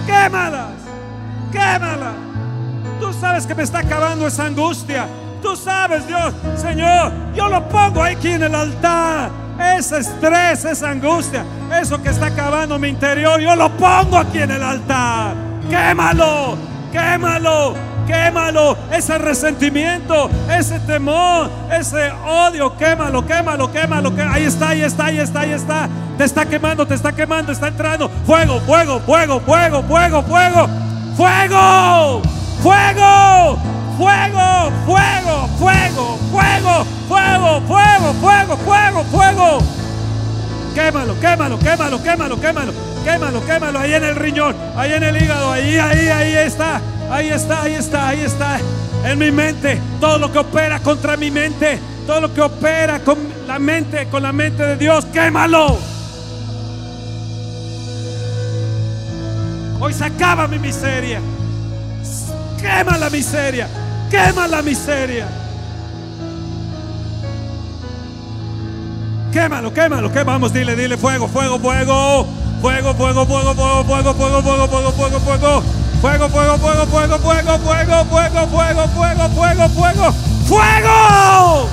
Quémalas. 0.06 0.74
Quémalas. 1.52 2.14
Tú 3.00 3.12
sabes 3.12 3.46
que 3.46 3.54
me 3.54 3.62
está 3.62 3.78
acabando 3.78 4.26
esa 4.26 4.46
angustia. 4.46 5.06
Tú 5.40 5.56
sabes, 5.56 6.06
Dios, 6.06 6.34
Señor, 6.56 7.12
yo 7.34 7.48
lo 7.48 7.66
pongo 7.68 8.02
aquí 8.02 8.28
en 8.28 8.42
el 8.42 8.54
altar. 8.54 9.30
Ese 9.78 9.98
estrés, 9.98 10.64
esa 10.64 10.90
angustia, 10.90 11.44
eso 11.80 12.02
que 12.02 12.10
está 12.10 12.26
acabando 12.26 12.78
mi 12.78 12.88
interior, 12.88 13.40
yo 13.40 13.54
lo 13.56 13.70
pongo 13.70 14.18
aquí 14.18 14.38
en 14.38 14.50
el 14.50 14.62
altar. 14.62 15.34
Quémalo, 15.68 16.56
quémalo, 16.92 17.74
quémalo. 18.10 18.76
Ese 18.90 19.18
resentimiento, 19.18 20.28
ese 20.50 20.80
temor, 20.80 21.50
ese 21.70 22.10
odio, 22.26 22.76
quémalo, 22.76 23.24
quémalo, 23.24 23.70
quémalo. 23.70 24.14
quémalo. 24.14 24.34
Ahí 24.34 24.44
está, 24.44 24.70
ahí 24.70 24.82
está, 24.82 25.06
ahí 25.06 25.18
está, 25.18 25.40
ahí 25.40 25.52
está. 25.52 25.88
Te 26.18 26.24
está 26.24 26.44
quemando, 26.44 26.86
te 26.86 26.94
está 26.94 27.12
quemando, 27.12 27.52
está 27.52 27.68
entrando. 27.68 28.10
Fuego, 28.26 28.60
fuego, 28.60 29.00
fuego, 29.00 29.40
fuego, 29.40 29.82
fuego, 29.84 30.22
fuego. 30.22 30.68
Fuego, 31.16 32.22
fuego, 32.62 33.58
fuego, 33.98 34.70
fuego, 34.86 35.48
fuego, 35.58 36.18
fuego, 36.30 36.86
fuego, 37.08 37.60
fuego, 37.66 38.14
fuego, 38.14 38.56
fuego, 38.56 39.04
fuego. 39.04 39.58
Quémalo, 40.74 41.20
quémalo, 41.20 41.58
quémalo, 41.58 42.02
quémalo, 42.02 42.40
quémalo, 42.40 42.72
quémalo, 43.04 43.44
quémalo 43.44 43.78
ahí 43.78 43.94
en 43.94 44.04
el 44.04 44.16
riñón, 44.16 44.54
ahí 44.76 44.92
en 44.92 45.02
el 45.02 45.22
hígado, 45.22 45.52
ahí, 45.52 45.76
ahí, 45.76 46.08
ahí 46.08 46.34
está, 46.34 46.80
ahí 47.10 47.28
está, 47.28 47.62
ahí 47.62 47.74
está, 47.74 48.08
ahí 48.08 48.20
está. 48.20 48.60
En 49.04 49.18
mi 49.18 49.30
mente, 49.30 49.80
todo 50.00 50.18
lo 50.18 50.30
que 50.32 50.38
opera 50.38 50.80
contra 50.80 51.16
mi 51.16 51.30
mente, 51.30 51.78
todo 52.06 52.20
lo 52.20 52.34
que 52.34 52.40
opera 52.40 53.00
con 53.00 53.18
la 53.46 53.58
mente, 53.58 54.06
con 54.08 54.22
la 54.22 54.32
mente 54.32 54.62
de 54.62 54.76
Dios, 54.76 55.04
quémalo. 55.06 55.78
Hoy 59.80 59.94
se 59.94 60.04
acaba 60.04 60.46
mi 60.46 60.58
miseria. 60.58 61.20
Quema 62.60 62.98
la 62.98 63.08
miseria. 63.08 63.66
Quema 64.10 64.46
la 64.46 64.60
miseria. 64.60 65.26
Quémalo, 69.32 69.72
quémalo, 69.72 70.12
quemamos. 70.12 70.52
Dile, 70.52 70.76
dile, 70.76 70.98
fuego, 70.98 71.28
fuego, 71.28 71.58
fuego. 71.58 72.39
Fuego, 72.60 72.92
fuego, 72.94 73.24
fuego, 73.24 73.54
fuego, 73.54 73.84
fuego, 73.84 74.14
fuego, 74.14 74.42
fuego, 74.42 74.68
fuego, 74.68 74.92
fuego, 74.92 75.20
fuego. 75.20 75.62
Fuego, 76.02 76.28
fuego, 76.28 76.58
fuego, 76.58 76.86
fuego, 76.86 77.18
fuego, 77.18 77.58
fuego, 77.58 78.04
fuego, 78.04 78.46
fuego, 78.48 78.88
fuego, 78.88 79.28
fuego, 79.28 79.68
fuego, 79.68 80.12
fuego. 80.46 81.70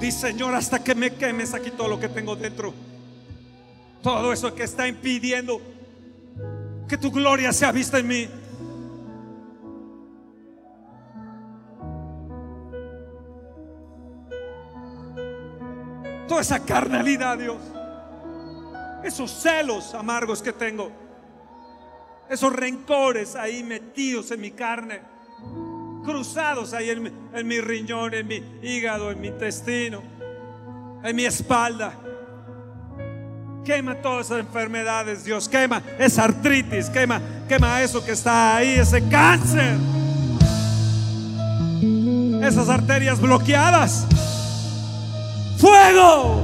Dice 0.00 0.28
Señor, 0.28 0.54
hasta 0.54 0.82
que 0.82 0.94
me 0.94 1.12
quemes 1.14 1.52
aquí 1.54 1.70
todo 1.72 1.88
lo 1.88 1.98
que 1.98 2.08
tengo 2.08 2.36
dentro. 2.36 2.72
Todo 4.02 4.32
eso 4.32 4.54
que 4.54 4.62
está 4.62 4.86
impidiendo 4.86 5.60
que 6.88 6.96
tu 6.96 7.10
gloria 7.10 7.52
sea 7.52 7.72
vista 7.72 7.98
en 7.98 8.06
mí. 8.06 8.28
Toda 16.32 16.40
esa 16.40 16.60
carnalidad, 16.60 17.36
Dios. 17.36 17.58
Esos 19.04 19.30
celos 19.30 19.92
amargos 19.92 20.40
que 20.40 20.54
tengo. 20.54 20.90
Esos 22.30 22.50
rencores 22.54 23.36
ahí 23.36 23.62
metidos 23.62 24.30
en 24.30 24.40
mi 24.40 24.50
carne. 24.50 25.02
Cruzados 26.02 26.72
ahí 26.72 26.88
en 26.88 27.46
mi, 27.46 27.60
riñón, 27.60 28.14
en 28.14 28.26
mi 28.26 28.42
hígado, 28.62 29.10
en 29.10 29.20
mi 29.20 29.28
intestino, 29.28 30.02
en 31.04 31.14
mi 31.14 31.26
espalda. 31.26 31.92
Quema 33.62 33.96
todas 33.96 34.28
esas 34.28 34.40
enfermedades, 34.40 35.24
Dios. 35.24 35.50
Quema 35.50 35.82
esa 35.98 36.24
artritis. 36.24 36.88
Quema, 36.88 37.20
quema 37.46 37.82
eso 37.82 38.02
que 38.02 38.12
está 38.12 38.56
ahí, 38.56 38.78
ese 38.78 39.06
cáncer. 39.06 39.76
Esas 42.42 42.70
arterias 42.70 43.20
bloqueadas. 43.20 44.06
Fuego. 45.62 46.42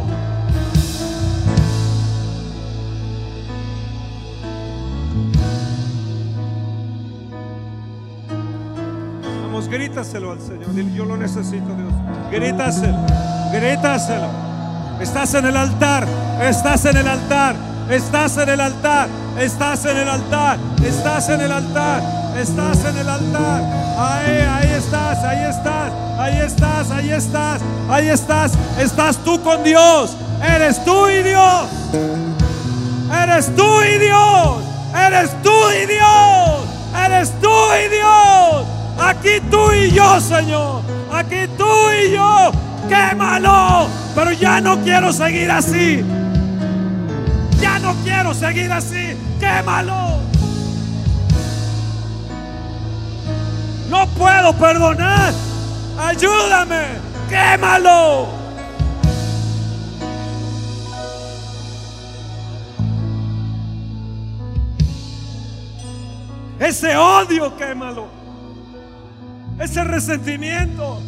Vamos, 9.42 9.66
grítaselo 9.68 10.30
al 10.30 10.40
Señor. 10.40 10.72
Yo 10.94 11.04
lo 11.04 11.16
necesito, 11.16 11.66
Dios. 11.74 11.92
Grítaselo. 12.30 12.96
Grítaselo. 13.52 14.28
Estás 15.00 15.34
en 15.34 15.46
el 15.46 15.56
altar. 15.56 16.06
Estás 16.40 16.84
en 16.84 16.96
el 16.98 17.08
altar. 17.08 17.56
Estás 17.90 18.36
en 18.36 18.48
el 18.50 18.60
altar. 18.60 19.08
Estás 19.36 19.84
en 19.84 19.96
el 19.96 20.08
altar. 20.08 20.58
Estás 20.80 21.28
en 21.28 21.40
el 21.40 21.50
altar. 21.50 22.02
Estás 22.36 22.84
en 22.84 22.98
el 22.98 23.08
altar. 23.08 23.62
Ahí, 23.98 24.42
ahí 24.48 24.70
estás. 24.78 25.18
Ahí 25.24 25.44
estás. 25.50 26.07
Ahí 26.18 26.36
estás. 26.40 26.90
Ahí 26.90 27.10
estás. 27.10 27.60
Ahí 27.88 28.08
estás. 28.08 28.52
Estás 28.76 29.16
tú 29.18 29.40
con 29.40 29.62
Dios. 29.62 30.16
Eres 30.42 30.84
tú 30.84 31.08
y 31.08 31.22
Dios. 31.22 31.68
Eres 33.22 33.54
tú 33.54 33.82
y 33.82 33.98
Dios. 33.98 34.62
Eres 34.94 35.30
tú 35.42 35.52
y 35.70 35.86
Dios. 35.86 36.66
Eres 37.06 37.32
tú 37.40 37.54
y 37.72 37.88
Dios. 37.88 38.66
Aquí 38.98 39.40
tú 39.48 39.70
y 39.72 39.92
yo, 39.92 40.20
Señor. 40.20 40.82
Aquí 41.12 41.46
tú 41.56 41.70
y 42.02 42.12
yo. 42.12 42.50
Quémalo. 42.88 43.86
Pero 44.16 44.32
ya 44.32 44.60
no 44.60 44.78
quiero 44.82 45.12
seguir 45.12 45.50
así. 45.50 46.04
no 47.80 47.94
quiero 48.02 48.34
seguir 48.34 48.72
así. 48.72 49.16
Quémalo. 49.38 50.18
No 53.88 54.06
puedo 54.08 54.52
perdonar. 54.54 55.32
Ayúdame. 55.98 57.00
Quémalo. 57.28 58.28
Ese 66.60 66.96
odio, 66.96 67.56
quémalo. 67.56 68.08
Ese 69.58 69.82
resentimiento. 69.84 71.02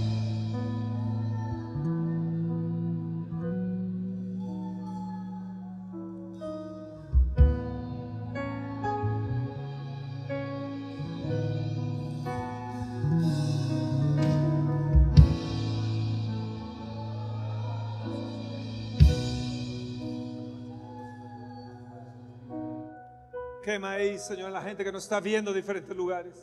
Quema 23.71 23.93
ahí, 23.93 24.19
Señor, 24.19 24.51
la 24.51 24.63
gente 24.63 24.83
que 24.83 24.91
nos 24.91 25.05
está 25.05 25.21
viendo 25.21 25.53
en 25.53 25.57
diferentes 25.57 25.97
lugares. 25.97 26.35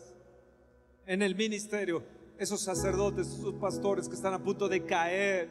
En 1.05 1.21
el 1.21 1.35
ministerio, 1.35 2.01
esos 2.37 2.63
sacerdotes, 2.63 3.27
esos 3.27 3.53
pastores 3.55 4.07
que 4.07 4.15
están 4.15 4.33
a 4.33 4.41
punto 4.41 4.69
de 4.69 4.85
caer 4.85 5.49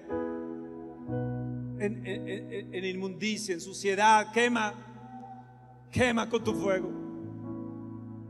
en, 1.78 2.82
inmundicia, 2.82 3.52
en 3.52 3.60
suciedad. 3.60 4.32
Quema, 4.32 4.72
quema 5.92 6.30
con 6.30 6.42
tu 6.42 6.54
fuego. 6.54 6.90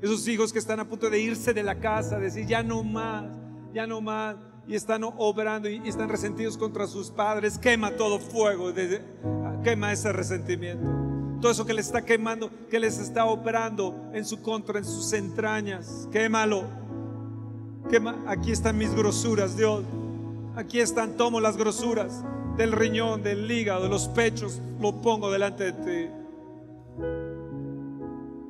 Esos 0.03 0.27
hijos 0.27 0.53
que 0.53 0.59
están 0.59 0.81
a 0.81 0.89
punto 0.89 1.09
de 1.09 1.21
irse 1.21 1.55
de 1.55 1.63
la 1.63 1.79
casa, 1.79 2.19
decir 2.19 2.47
ya 2.49 2.65
no 2.65 2.83
más, 2.83 3.31
ya 3.73 3.87
no 3.87 4.01
más, 4.01 4.35
y 4.67 4.75
están 4.75 5.05
obrando 5.05 5.69
y, 5.69 5.77
están 5.89 6.09
resentidos 6.09 6.59
contra 6.59 6.89
sus 6.89 7.13
padres. 7.13 7.59
Quema 7.59 7.93
todo 7.93 8.19
fuego, 8.19 8.73
quema 9.63 9.93
ese 9.93 10.13
resentimiento 10.13 10.96
eso 11.51 11.67
que 11.67 11.75
les 11.75 11.87
está 11.87 12.03
quemando, 12.03 12.51
que 12.71 12.79
les 12.79 12.99
está 12.99 13.27
operando 13.27 14.11
en 14.13 14.25
su 14.25 14.43
contra, 14.43 14.79
en 14.79 14.85
sus 14.85 15.13
entrañas. 15.13 16.09
Quémalo. 16.11 16.65
Quema. 17.91 18.17
Aquí 18.27 18.53
están 18.53 18.79
mis 18.79 18.95
grosuras, 18.95 19.57
Dios. 19.57 19.85
Aquí 20.57 20.81
están, 20.81 21.17
tomo 21.17 21.41
las 21.41 21.57
grosuras 21.57 22.25
del 22.57 22.73
riñón, 22.73 23.23
del 23.23 23.51
hígado, 23.51 23.83
de 23.83 23.89
los 23.89 24.09
pechos, 24.09 24.61
lo 24.81 25.01
pongo 25.03 25.31
delante 25.31 25.73
de 25.73 25.73
ti. 25.73 26.11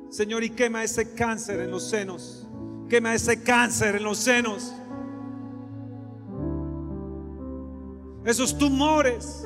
Señor, 0.09 0.43
y 0.43 0.49
quema 0.51 0.83
ese 0.83 1.13
cáncer 1.13 1.59
en 1.59 1.71
los 1.71 1.83
senos. 1.89 2.47
Quema 2.89 3.13
ese 3.13 3.43
cáncer 3.43 3.97
en 3.97 4.03
los 4.03 4.17
senos. 4.17 4.73
Esos 8.23 8.57
tumores. 8.57 9.45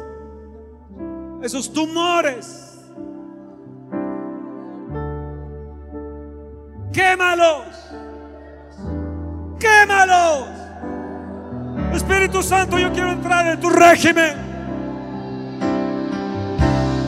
Esos 1.41 1.73
tumores 1.73 2.70
quémalos, 6.91 7.65
quémalos. 9.59 10.47
Espíritu 11.93 12.41
Santo, 12.41 12.77
yo 12.77 12.91
quiero 12.91 13.11
entrar 13.11 13.47
en 13.47 13.59
tu 13.59 13.69
régimen. 13.69 14.33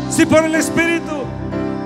Si 0.10 0.26
por 0.26 0.44
el 0.44 0.56
Espíritu 0.56 1.24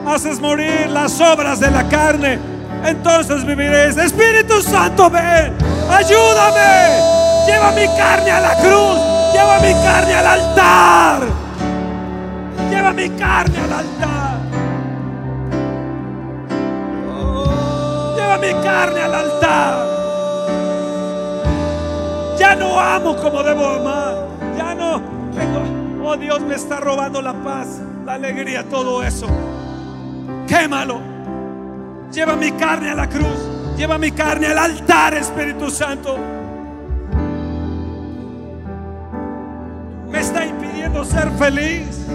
haces 0.05 0.39
morir 0.39 0.89
las 0.89 1.19
obras 1.21 1.59
de 1.59 1.71
la 1.71 1.87
carne, 1.87 2.39
entonces 2.85 3.45
viviréis. 3.45 3.97
Espíritu 3.97 4.61
Santo, 4.61 5.09
ven, 5.09 5.53
ayúdame. 5.89 7.17
Lleva 7.45 7.71
mi 7.71 7.87
carne 7.97 8.31
a 8.31 8.39
la 8.41 8.55
cruz, 8.55 8.99
lleva 9.33 9.59
mi 9.59 9.73
carne 9.83 10.13
al 10.15 10.27
altar. 10.27 11.21
Lleva 12.69 12.91
mi 12.91 13.09
carne 13.11 13.57
al 13.59 13.73
altar. 13.73 14.36
Mi 18.38 18.51
carne 18.63 19.01
al 19.01 19.15
altar. 19.15 19.88
Ya 22.38 22.55
no 22.55 22.79
amo 22.79 23.15
como 23.15 23.43
debo 23.43 23.65
amar. 23.65 24.27
Ya 24.57 24.75
no 24.75 25.01
tengo, 25.35 26.07
oh 26.07 26.17
Dios 26.17 26.41
me 26.41 26.55
está 26.55 26.79
robando 26.79 27.21
la 27.21 27.33
paz, 27.33 27.79
la 28.05 28.13
alegría, 28.13 28.63
todo 28.63 29.03
eso. 29.03 29.27
Quémalo. 30.47 30.99
Lleva 32.11 32.35
mi 32.35 32.51
carne 32.51 32.89
a 32.89 32.95
la 32.95 33.07
cruz. 33.07 33.38
Lleva 33.77 33.97
mi 33.97 34.11
carne 34.11 34.47
al 34.47 34.57
altar, 34.57 35.13
Espíritu 35.13 35.69
Santo. 35.69 36.17
Me 40.09 40.19
está 40.19 40.45
impidiendo 40.45 41.05
ser 41.05 41.29
feliz. 41.31 42.07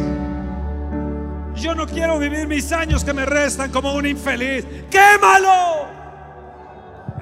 Yo 1.54 1.74
no 1.74 1.86
quiero 1.86 2.18
vivir 2.18 2.48
mis 2.48 2.72
años 2.72 3.04
que 3.04 3.12
me 3.12 3.24
restan 3.24 3.70
como 3.70 3.94
un 3.94 4.06
infeliz. 4.06 4.66
Quémalo. 4.90 5.91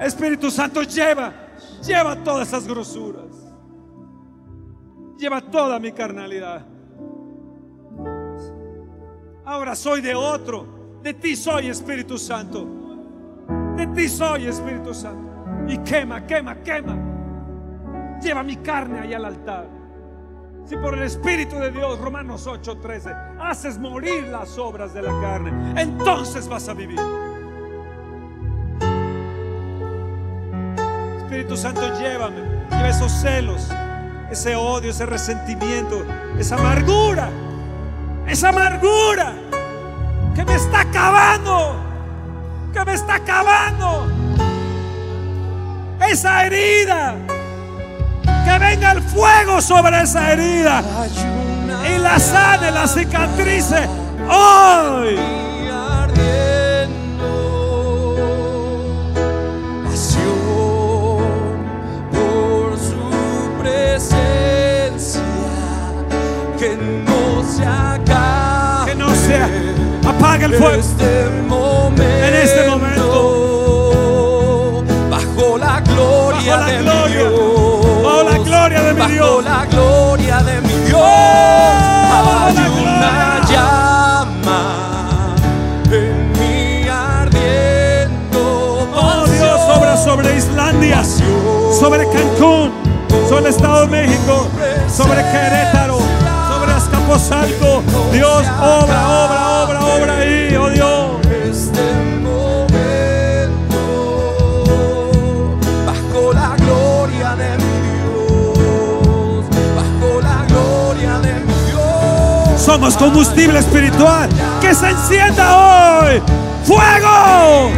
Espíritu 0.01 0.49
Santo, 0.49 0.81
lleva, 0.81 1.31
lleva 1.85 2.15
todas 2.15 2.47
esas 2.47 2.67
grosuras. 2.67 3.25
Lleva 5.17 5.41
toda 5.41 5.79
mi 5.79 5.91
carnalidad. 5.91 6.65
Ahora 9.45 9.75
soy 9.75 10.01
de 10.01 10.15
otro. 10.15 10.99
De 11.03 11.13
ti 11.13 11.35
soy 11.35 11.67
Espíritu 11.67 12.17
Santo. 12.17 12.67
De 13.75 13.87
ti 13.87 14.09
soy 14.09 14.47
Espíritu 14.47 14.93
Santo. 14.93 15.29
Y 15.67 15.77
quema, 15.79 16.25
quema, 16.25 16.55
quema. 16.61 18.19
Lleva 18.21 18.43
mi 18.43 18.57
carne 18.57 19.01
ahí 19.01 19.13
al 19.13 19.25
altar. 19.25 19.67
Si 20.65 20.75
por 20.77 20.95
el 20.95 21.03
Espíritu 21.03 21.55
de 21.57 21.71
Dios, 21.71 21.99
Romanos 21.99 22.47
8:13, 22.47 23.37
haces 23.39 23.77
morir 23.77 24.27
las 24.27 24.57
obras 24.57 24.93
de 24.93 25.01
la 25.01 25.11
carne, 25.21 25.73
entonces 25.79 26.47
vas 26.47 26.69
a 26.69 26.73
vivir. 26.73 26.99
Espíritu 31.31 31.55
Santo, 31.55 31.97
llévame. 31.97 32.41
Lleva 32.71 32.89
esos 32.89 33.09
celos, 33.09 33.69
ese 34.29 34.53
odio, 34.53 34.91
ese 34.91 35.05
resentimiento, 35.05 36.05
esa 36.37 36.55
amargura, 36.55 37.29
esa 38.27 38.49
amargura 38.49 39.31
que 40.35 40.43
me 40.43 40.55
está 40.55 40.81
acabando, 40.81 41.77
que 42.73 42.83
me 42.83 42.93
está 42.93 43.15
acabando. 43.15 44.11
Esa 46.05 46.47
herida, 46.47 47.15
que 48.23 48.59
venga 48.59 48.91
el 48.91 49.01
fuego 49.01 49.61
sobre 49.61 50.01
esa 50.01 50.33
herida 50.33 50.83
y 51.95 51.97
la 51.97 52.19
sane, 52.19 52.71
la 52.71 52.85
cicatrice 52.85 53.87
hoy. 54.29 55.50
Apaga 70.41 70.45
el 70.45 70.53
fuego. 70.55 70.79
Este 70.79 71.21
en 72.27 72.33
este 72.35 72.67
momento, 72.69 73.23
bajo 75.09 75.57
la 75.57 75.81
gloria 75.81 76.57
bajo 76.57 76.63
la 76.63 76.71
de 76.71 76.77
gloria, 76.81 77.01
mi 77.03 77.13
Dios, 77.13 78.03
bajo 78.03 78.23
la 78.23 78.37
gloria 78.37 78.81
de 78.81 78.93
mi 78.93 78.99
bajo 78.99 79.11
Dios, 79.11 79.43
la 79.43 79.65
gloria 79.65 80.37
de 80.43 80.61
mi 80.61 80.73
Dios, 80.85 81.01
hay 82.13 82.57
una 82.81 83.41
llama 83.49 84.61
en 85.91 86.31
mí 86.33 86.87
ardiendo. 86.87 88.41
Oh 88.95 89.25
Dios, 89.27 89.61
obra 89.77 89.97
sobre 89.97 90.37
Islandia, 90.37 91.03
sobre 91.79 92.07
Cancún, 92.09 92.71
sobre 93.27 93.41
el 93.41 93.47
Estado 93.47 93.81
de 93.81 93.87
México, 93.87 94.47
sobre 94.89 95.21
Querétaro, 95.21 96.00
Dios, 97.11 98.45
obra, 98.61 99.25
obra, 99.25 99.63
obra, 99.63 99.85
obra 99.85 100.17
ahí, 100.19 100.55
oh 100.55 100.69
Dios. 100.69 101.69
Somos 112.57 112.95
combustible 112.95 113.59
espiritual 113.59 114.29
que 114.61 114.73
se 114.73 114.89
encienda 114.89 115.57
hoy. 115.57 116.21
¡Fuego! 116.63 117.71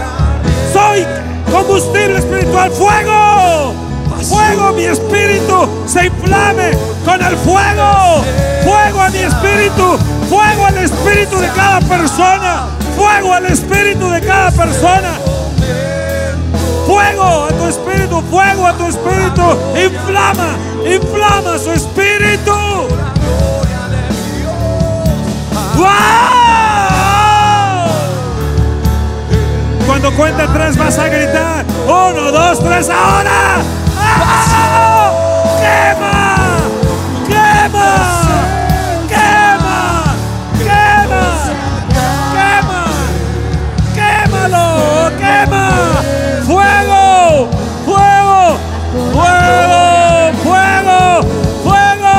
Soy 0.72 1.08
combustible 1.52 2.20
espiritual. 2.20 2.70
¡Fuego! 2.70 3.74
fuego, 4.24 4.72
mi 4.74 4.84
espíritu 4.84 5.68
se 5.94 6.06
inflame 6.08 6.72
con 7.06 7.22
el 7.22 7.38
fuego. 7.38 8.24
Fuego 8.64 9.02
a 9.02 9.10
mi 9.10 9.20
espíritu, 9.20 9.98
fuego 10.28 10.66
al 10.66 10.78
espíritu 10.80 11.38
de 11.38 11.50
cada 11.50 11.80
persona, 11.82 12.70
fuego 12.98 13.34
al 13.34 13.46
espíritu 13.46 14.10
de 14.10 14.22
cada 14.22 14.50
persona. 14.50 15.12
Fuego 16.88 17.46
a 17.46 17.50
tu 17.50 17.68
espíritu, 17.68 18.22
fuego 18.24 18.66
a 18.68 18.74
tu 18.74 18.88
espíritu. 18.88 19.44
Inflama, 19.76 20.58
inflama 20.84 21.60
su 21.60 21.72
espíritu. 21.72 22.52
¡Wow! 25.76 25.88
Cuando 29.86 30.12
cuenta 30.16 30.48
tres 30.54 30.76
vas 30.76 30.98
a 30.98 31.08
gritar. 31.08 31.66
Uno, 31.86 32.32
dos, 32.32 32.60
tres, 32.64 32.90
ahora. 32.90 33.62
¡Ah! 33.98 34.93
¡Quema! 35.74 36.14
¡Quema! 37.28 37.90
¡Quema! 39.10 39.80
¡Quema! 40.60 41.24
¡Quema! 42.36 42.82
¡Quémalo! 43.98 44.66
¡Quema! 45.18 45.66
¡Fuego! 46.46 47.04
¡Fuego! 47.88 48.42
¡Fuego! 49.14 49.82
¡Fuego! 50.44 51.00
¡Fuego! 51.64 52.16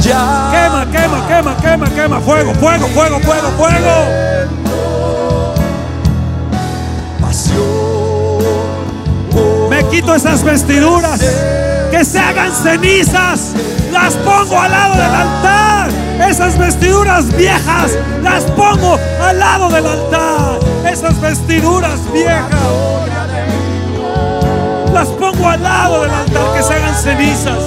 Ya. 0.00 0.22
Quema, 0.52 0.80
quema, 0.92 1.18
quema, 1.26 1.52
quema, 1.56 1.88
quema. 1.88 2.20
Fuego, 2.20 2.52
fuego, 2.54 2.86
fuego, 2.88 3.18
fuego, 3.20 3.48
fuego. 3.56 4.59
Esas 10.08 10.42
vestiduras. 10.42 11.20
Que 11.90 12.04
se 12.04 12.18
hagan 12.18 12.52
cenizas. 12.54 13.52
Las 13.92 14.14
pongo 14.14 14.58
al 14.58 14.70
lado 14.70 14.94
del 14.94 15.14
altar. 15.14 15.90
Esas 16.28 16.58
vestiduras 16.58 17.36
viejas. 17.36 17.92
Las 18.22 18.44
pongo 18.44 18.98
al 19.22 19.38
lado 19.38 19.68
del 19.68 19.86
altar. 19.86 20.58
Esas 20.90 21.20
vestiduras 21.20 22.00
viejas. 22.12 22.48
Las 24.92 25.08
pongo 25.08 25.48
al 25.48 25.62
lado 25.62 26.02
del 26.02 26.10
altar. 26.10 26.56
Que 26.56 26.62
se 26.62 26.74
hagan 26.74 26.94
cenizas. 26.94 27.58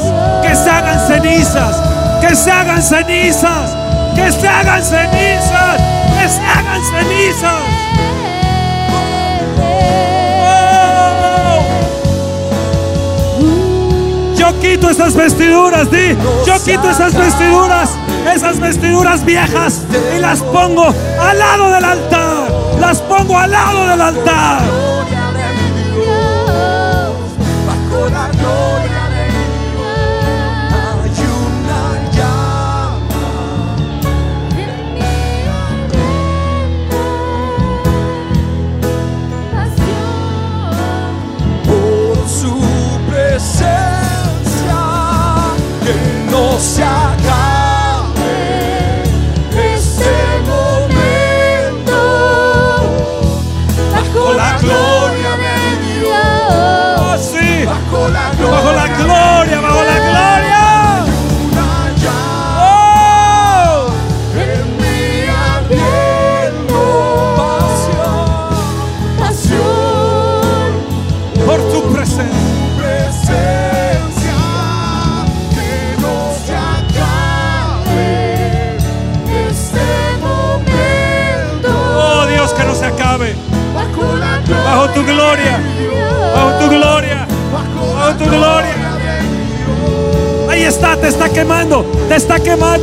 Que 0.41 0.55
se 0.55 0.69
hagan 0.69 1.07
cenizas. 1.07 1.75
Que 2.21 2.35
se 2.35 2.51
hagan 2.51 2.81
cenizas. 2.81 3.75
Que 4.15 4.31
se 4.31 4.47
hagan 4.47 4.83
cenizas. 4.83 5.77
Que 6.19 6.29
se 6.29 6.41
hagan 6.41 6.81
cenizas. 6.85 7.72
Quito 14.63 14.89
esas 14.89 15.13
vestiduras, 15.13 15.91
di. 15.91 16.15
Yo 16.47 16.53
quito 16.63 16.89
esas 16.89 17.13
vestiduras, 17.13 17.91
esas 18.33 18.59
vestiduras 18.59 19.25
viejas 19.25 19.81
y 20.15 20.19
las 20.19 20.41
pongo 20.41 20.93
al 21.19 21.37
lado 21.37 21.71
del 21.71 21.83
altar. 21.83 22.47
Las 22.79 23.01
pongo 23.01 23.37
al 23.37 23.51
lado 23.51 23.87
del 23.87 24.01
altar. 24.01 24.82
Que 46.43 47.02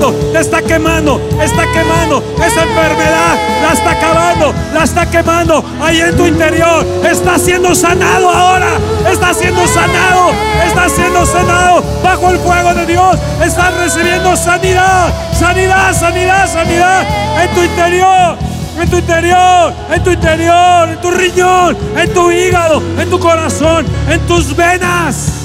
te 0.00 0.40
está 0.40 0.62
quemando, 0.62 1.20
está 1.40 1.64
quemando. 1.72 2.22
Esa 2.36 2.62
enfermedad 2.62 3.36
la 3.62 3.72
está 3.72 3.90
acabando, 3.90 4.54
la 4.72 4.84
está 4.84 5.06
quemando. 5.10 5.64
Ahí 5.80 6.00
en 6.00 6.16
tu 6.16 6.26
interior 6.26 6.86
está 7.04 7.38
siendo 7.38 7.74
sanado 7.74 8.30
ahora, 8.30 8.70
está 9.10 9.34
siendo 9.34 9.66
sanado, 9.66 10.32
está 10.66 10.88
siendo 10.88 11.26
sanado 11.26 11.84
bajo 12.02 12.30
el 12.30 12.38
fuego 12.38 12.74
de 12.74 12.86
Dios. 12.86 13.18
Estás 13.44 13.74
recibiendo 13.74 14.36
sanidad, 14.36 15.12
sanidad, 15.38 15.92
sanidad, 15.92 16.50
sanidad 16.50 17.06
en 17.42 17.54
tu 17.54 17.62
interior. 17.62 18.38
En 18.80 18.88
tu 18.88 18.96
interior, 18.96 19.74
en 19.92 20.02
tu 20.02 20.10
interior, 20.10 20.88
en 20.88 21.00
tu 21.02 21.10
riñón, 21.10 21.76
en 21.98 22.14
tu 22.14 22.30
hígado, 22.30 22.82
en 22.98 23.10
tu 23.10 23.18
corazón, 23.18 23.84
en 24.08 24.20
tus 24.26 24.56
venas. 24.56 25.39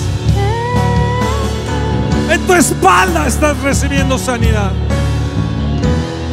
En 2.29 2.41
tu 2.47 2.53
espalda 2.53 3.27
estás 3.27 3.57
recibiendo 3.61 4.17
sanidad. 4.17 4.71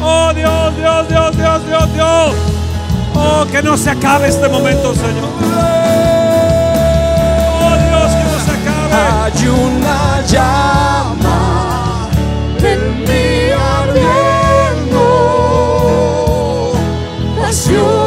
Oh 0.01 0.33
Dios, 0.33 0.75
Dios, 0.75 1.07
Dios, 1.07 1.37
Dios, 1.37 1.65
Dios, 1.65 1.93
Dios. 1.93 2.33
Oh, 3.15 3.45
que 3.51 3.61
no 3.61 3.77
se 3.77 3.91
acabe 3.91 4.27
este 4.27 4.49
momento, 4.49 4.93
Señor. 4.95 5.29
Oh 7.61 7.75
Dios, 7.77 8.11
que 8.11 8.23
no 8.23 8.39
se 8.43 8.51
acabe. 8.51 8.93
Hay 9.23 9.47
una 9.47 10.21
llama 10.25 12.09
en 12.59 12.99
mi 13.03 13.51
ardiendo 13.51 15.03
pasión 17.39 18.02